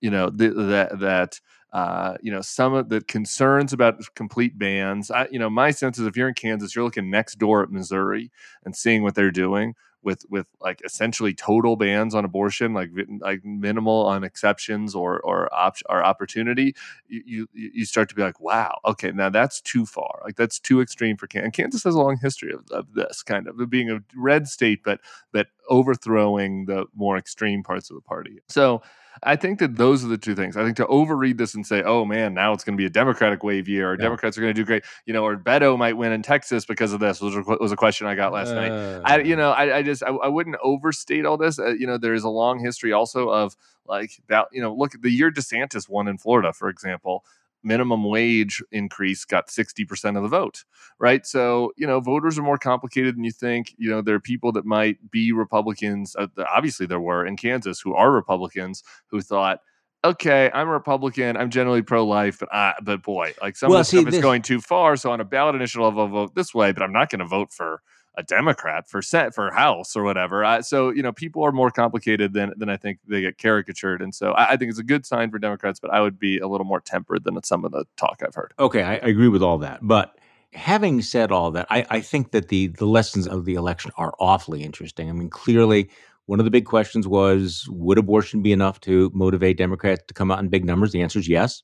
[0.00, 1.40] You know th- that that
[1.72, 5.10] uh, you know some of the concerns about complete bans.
[5.10, 7.70] I, you know, my sense is if you're in Kansas, you're looking next door at
[7.70, 8.30] Missouri
[8.64, 9.74] and seeing what they're doing
[10.06, 15.52] with with like essentially total bans on abortion, like like minimal on exceptions or or
[15.52, 16.76] op- or opportunity,
[17.08, 20.20] you, you you start to be like, wow, okay, now that's too far.
[20.24, 21.50] Like that's too extreme for Kansas.
[21.56, 24.84] Kansas has a long history of, of this kind of, of being a red state,
[24.84, 25.00] but
[25.32, 28.40] but overthrowing the more extreme parts of the party.
[28.48, 28.82] So
[29.22, 30.56] I think that those are the two things.
[30.56, 32.90] I think to overread this and say, "Oh man, now it's going to be a
[32.90, 34.02] Democratic wave year," or yeah.
[34.02, 36.92] Democrats are going to do great, you know, or Beto might win in Texas because
[36.92, 39.02] of this was was a question I got last uh, night.
[39.04, 41.58] I, you know, I, I just I, I, wouldn't overstate all this.
[41.58, 43.56] Uh, you know, there is a long history also of
[43.86, 44.48] like that.
[44.52, 47.24] You know, look at the year DeSantis won in Florida, for example
[47.66, 50.64] minimum wage increase got 60% of the vote,
[50.98, 51.26] right?
[51.26, 53.74] So, you know, voters are more complicated than you think.
[53.76, 56.14] You know, there are people that might be Republicans.
[56.16, 59.60] Uh, obviously, there were in Kansas who are Republicans who thought,
[60.04, 61.36] okay, I'm a Republican.
[61.36, 64.14] I'm generally pro life, but I, but boy, like some well, of this see, stuff
[64.14, 64.96] is going too far.
[64.96, 67.52] So on a ballot initiative, I'll vote this way, but I'm not going to vote
[67.52, 67.82] for
[68.16, 70.44] a Democrat for set for House or whatever.
[70.44, 74.02] I, so you know, people are more complicated than than I think they get caricatured,
[74.02, 75.80] and so I, I, think it's a good sign for Democrats.
[75.80, 78.54] But I would be a little more tempered than some of the talk I've heard.
[78.58, 80.18] Okay, I, I agree with all that, but.
[80.52, 84.14] Having said all that, I, I think that the the lessons of the election are
[84.18, 85.10] awfully interesting.
[85.10, 85.90] I mean, clearly,
[86.26, 90.30] one of the big questions was would abortion be enough to motivate Democrats to come
[90.30, 90.92] out in big numbers?
[90.92, 91.62] The answer is yes.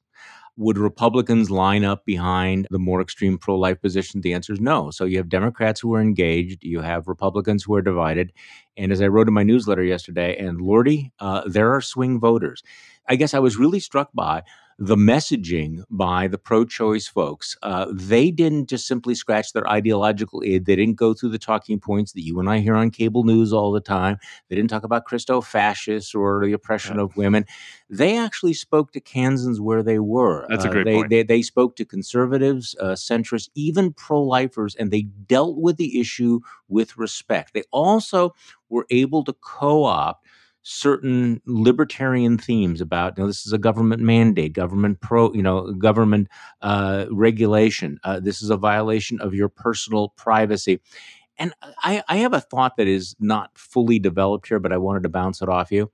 [0.57, 4.21] Would Republicans line up behind the more extreme pro life position?
[4.21, 4.91] The answer is no.
[4.91, 8.33] So you have Democrats who are engaged, you have Republicans who are divided.
[8.77, 12.63] And as I wrote in my newsletter yesterday, and Lordy, uh, there are swing voters.
[13.09, 14.43] I guess I was really struck by
[14.79, 17.57] the messaging by the pro choice folks.
[17.63, 20.65] Uh, they didn't just simply scratch their ideological id.
[20.65, 23.53] They didn't go through the talking points that you and I hear on cable news
[23.53, 24.19] all the time.
[24.49, 27.03] They didn't talk about Christo fascists or the oppression yeah.
[27.03, 27.45] of women.
[27.89, 30.47] They actually spoke to Kansans where they were.
[30.49, 31.11] That's a uh, great uh, they, point.
[31.11, 36.01] They, they spoke to conservatives, uh, centrists, even pro lifers, and they dealt with the
[36.01, 37.55] issue with respect.
[37.55, 38.35] They also
[38.69, 40.22] were able to co opt
[40.63, 45.73] certain libertarian themes about you know this is a government mandate government pro you know
[45.73, 46.29] government
[46.63, 50.81] uh, regulation uh, this is a violation of your personal privacy.
[51.39, 55.03] And I, I have a thought that is not fully developed here but i wanted
[55.03, 55.91] to bounce it off you.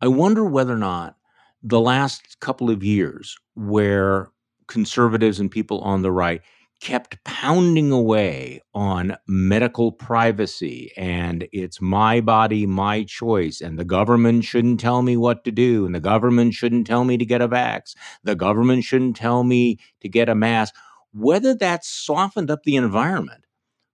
[0.00, 1.16] I wonder whether or not
[1.62, 4.30] the last couple of years where
[4.68, 6.40] conservatives and people on the right
[6.80, 14.44] kept pounding away on medical privacy and it's my body, my choice, and the government
[14.44, 17.48] shouldn't tell me what to do, and the government shouldn't tell me to get a
[17.48, 20.74] vax, the government shouldn't tell me to get a mask,
[21.12, 23.44] whether that's softened up the environment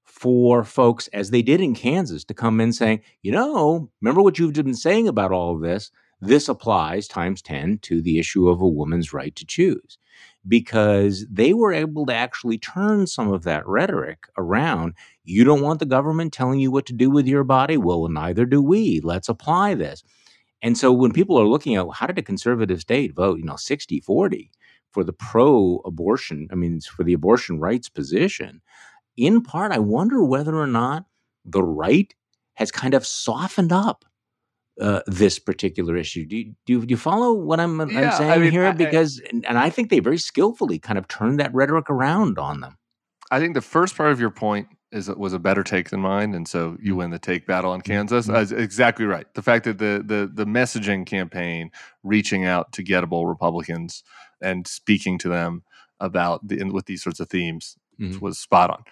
[0.04, 4.38] for folks as they did in Kansas to come in saying, you know, remember what
[4.38, 5.90] you've been saying about all of this?
[6.20, 9.98] This applies times 10 to the issue of a woman's right to choose
[10.46, 14.94] because they were able to actually turn some of that rhetoric around.
[15.24, 17.76] You don't want the government telling you what to do with your body?
[17.76, 19.00] Well, neither do we.
[19.02, 20.02] Let's apply this.
[20.62, 23.56] And so when people are looking at how did a conservative state vote, you know,
[23.56, 24.50] 60 40
[24.90, 28.60] for the pro abortion, I mean, for the abortion rights position,
[29.16, 31.04] in part, I wonder whether or not
[31.44, 32.14] the right
[32.54, 34.04] has kind of softened up
[34.80, 36.26] uh, this particular issue.
[36.26, 38.72] Do you, do you, do you follow what I'm, yeah, I'm saying I mean, here?
[38.72, 42.60] because I, and I think they very skillfully kind of turned that rhetoric around on
[42.60, 42.76] them.
[43.30, 46.34] I think the first part of your point is was a better take than mine,
[46.34, 46.98] and so you mm-hmm.
[46.98, 48.28] win the take battle on Kansas.
[48.28, 48.54] Mm-hmm.
[48.54, 49.26] Uh, exactly right.
[49.34, 51.70] The fact that the the the messaging campaign,
[52.04, 54.04] reaching out to gettable Republicans
[54.40, 55.64] and speaking to them
[56.00, 58.18] about the, with these sorts of themes mm-hmm.
[58.20, 58.84] was spot on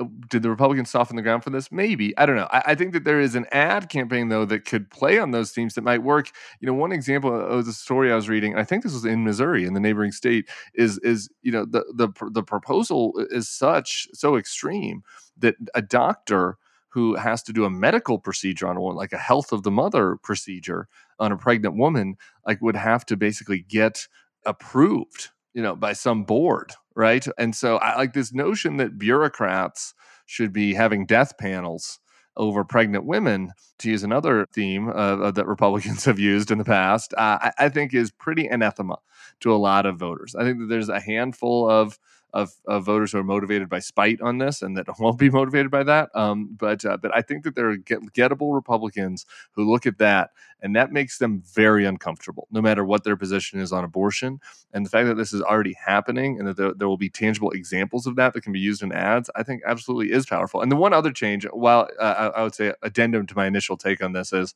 [0.00, 1.70] Uh, did the Republicans soften the ground for this?
[1.70, 2.16] Maybe.
[2.18, 2.48] I don't know.
[2.50, 5.52] I, I, think that there is an ad campaign though that could play on those
[5.52, 6.30] themes that might work.
[6.60, 9.22] You know, one example of the story I was reading, I think this was in
[9.24, 14.08] Missouri, in the neighboring state, is is you know the the the proposal is such
[14.12, 15.02] so extreme
[15.38, 19.18] that a doctor who has to do a medical procedure on a one, like a
[19.18, 20.88] health of the mother procedure
[21.18, 22.16] on a pregnant woman,
[22.46, 24.06] like would have to basically get
[24.46, 27.26] approved you know, by some board, right?
[27.38, 29.94] And so I like this notion that bureaucrats
[30.26, 31.98] should be having death panels
[32.36, 37.14] over pregnant women, to use another theme uh, that Republicans have used in the past,
[37.14, 38.96] uh, I, I, think is pretty anathema
[39.40, 40.34] to a lot of voters.
[40.34, 41.98] I think that there's a handful of
[42.34, 45.70] of, of voters who are motivated by spite on this and that won't be motivated
[45.70, 46.10] by that.
[46.14, 49.98] Um, but uh, but I think that there are get, gettable Republicans who look at
[49.98, 50.30] that
[50.60, 54.40] and that makes them very uncomfortable, no matter what their position is on abortion.
[54.72, 57.50] And the fact that this is already happening and that there, there will be tangible
[57.50, 60.60] examples of that that can be used in ads, I think absolutely is powerful.
[60.60, 63.76] And the one other change, while uh, I, I would say addendum to my initial
[63.76, 64.54] take on this is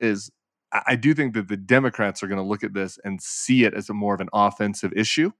[0.00, 0.30] is
[0.72, 3.74] I do think that the Democrats are going to look at this and see it
[3.74, 5.32] as a more of an offensive issue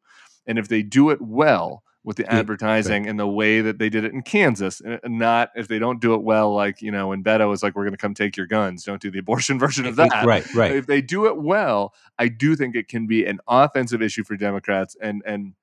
[0.47, 3.91] and if they do it well with the advertising yeah, and the way that they
[3.91, 7.09] did it in Kansas, and not if they don't do it well, like you know,
[7.09, 9.59] when Beto was like, "We're going to come take your guns," don't do the abortion
[9.59, 10.25] version of eh, that.
[10.25, 10.73] Right, right.
[10.73, 14.37] If they do it well, I do think it can be an offensive issue for
[14.37, 15.55] Democrats, and and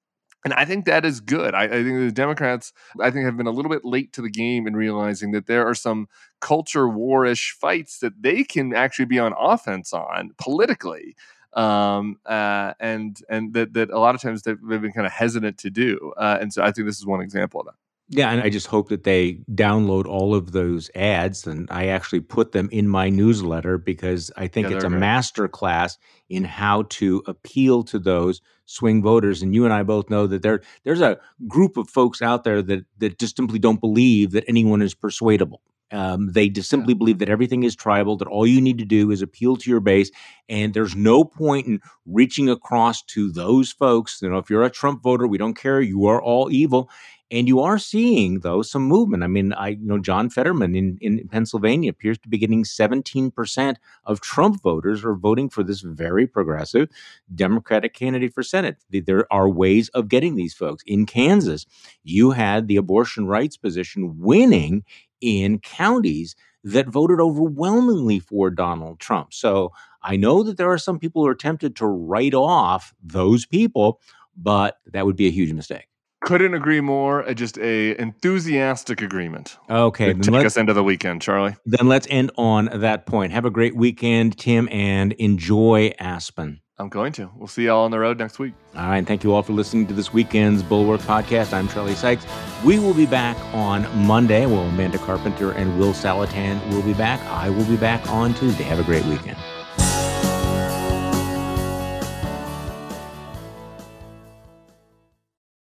[0.45, 1.55] And I think that is good.
[1.55, 2.71] I, I, think the Democrats,
[3.01, 5.67] I think, have been a little bit late to the game in realizing that there
[5.67, 6.07] are some
[6.39, 11.15] culture warish fights that they can actually be on offense on politically.
[11.57, 15.57] Um, uh, and and that, that a lot of times they've, been kind of hesitant
[15.59, 16.13] to do.
[16.15, 17.73] Uh, and so I think this is one example of that.
[18.09, 22.21] Yeah, and I just hope that they download all of those ads and I actually
[22.21, 24.99] put them in my newsletter because I think yeah, it's a great.
[24.99, 25.97] master class
[26.29, 29.41] in how to appeal to those swing voters.
[29.41, 32.61] And you and I both know that there there's a group of folks out there
[32.61, 35.61] that that just simply don't believe that anyone is persuadable.
[35.91, 36.97] Um, they just simply yeah.
[36.97, 39.79] believe that everything is tribal, that all you need to do is appeal to your
[39.79, 40.11] base.
[40.49, 44.21] And there's no point in reaching across to those folks.
[44.21, 45.81] You know, if you're a Trump voter, we don't care.
[45.81, 46.89] You are all evil.
[47.29, 49.21] And you are seeing, though, some movement.
[49.21, 53.75] I mean, I you know John Fetterman in, in Pennsylvania appears to be getting 17%
[54.05, 56.87] of Trump voters are voting for this very progressive
[57.35, 58.77] Democratic candidate for Senate.
[58.89, 60.83] There are ways of getting these folks.
[60.87, 61.65] In Kansas,
[62.03, 64.85] you had the abortion rights position winning
[65.21, 69.33] in counties that voted overwhelmingly for Donald Trump.
[69.33, 73.45] So I know that there are some people who are tempted to write off those
[73.45, 74.01] people,
[74.35, 75.87] but that would be a huge mistake.
[76.21, 77.27] Couldn't agree more.
[77.27, 79.57] Uh, just a enthusiastic agreement.
[79.69, 81.55] Okay, take us into the weekend, Charlie.
[81.65, 83.31] Then let's end on that point.
[83.33, 86.59] Have a great weekend, Tim, and enjoy Aspen.
[86.79, 87.31] I'm going to.
[87.35, 88.53] We'll see y'all on the road next week.
[88.75, 89.05] All right.
[89.05, 91.51] Thank you all for listening to this weekend's Bulwark podcast.
[91.51, 92.25] I'm Charlie Sykes.
[92.63, 94.45] We will be back on Monday.
[94.45, 97.19] Well, Amanda Carpenter and Will Saletan will be back.
[97.23, 98.63] I will be back on Tuesday.
[98.63, 99.37] Have a great weekend.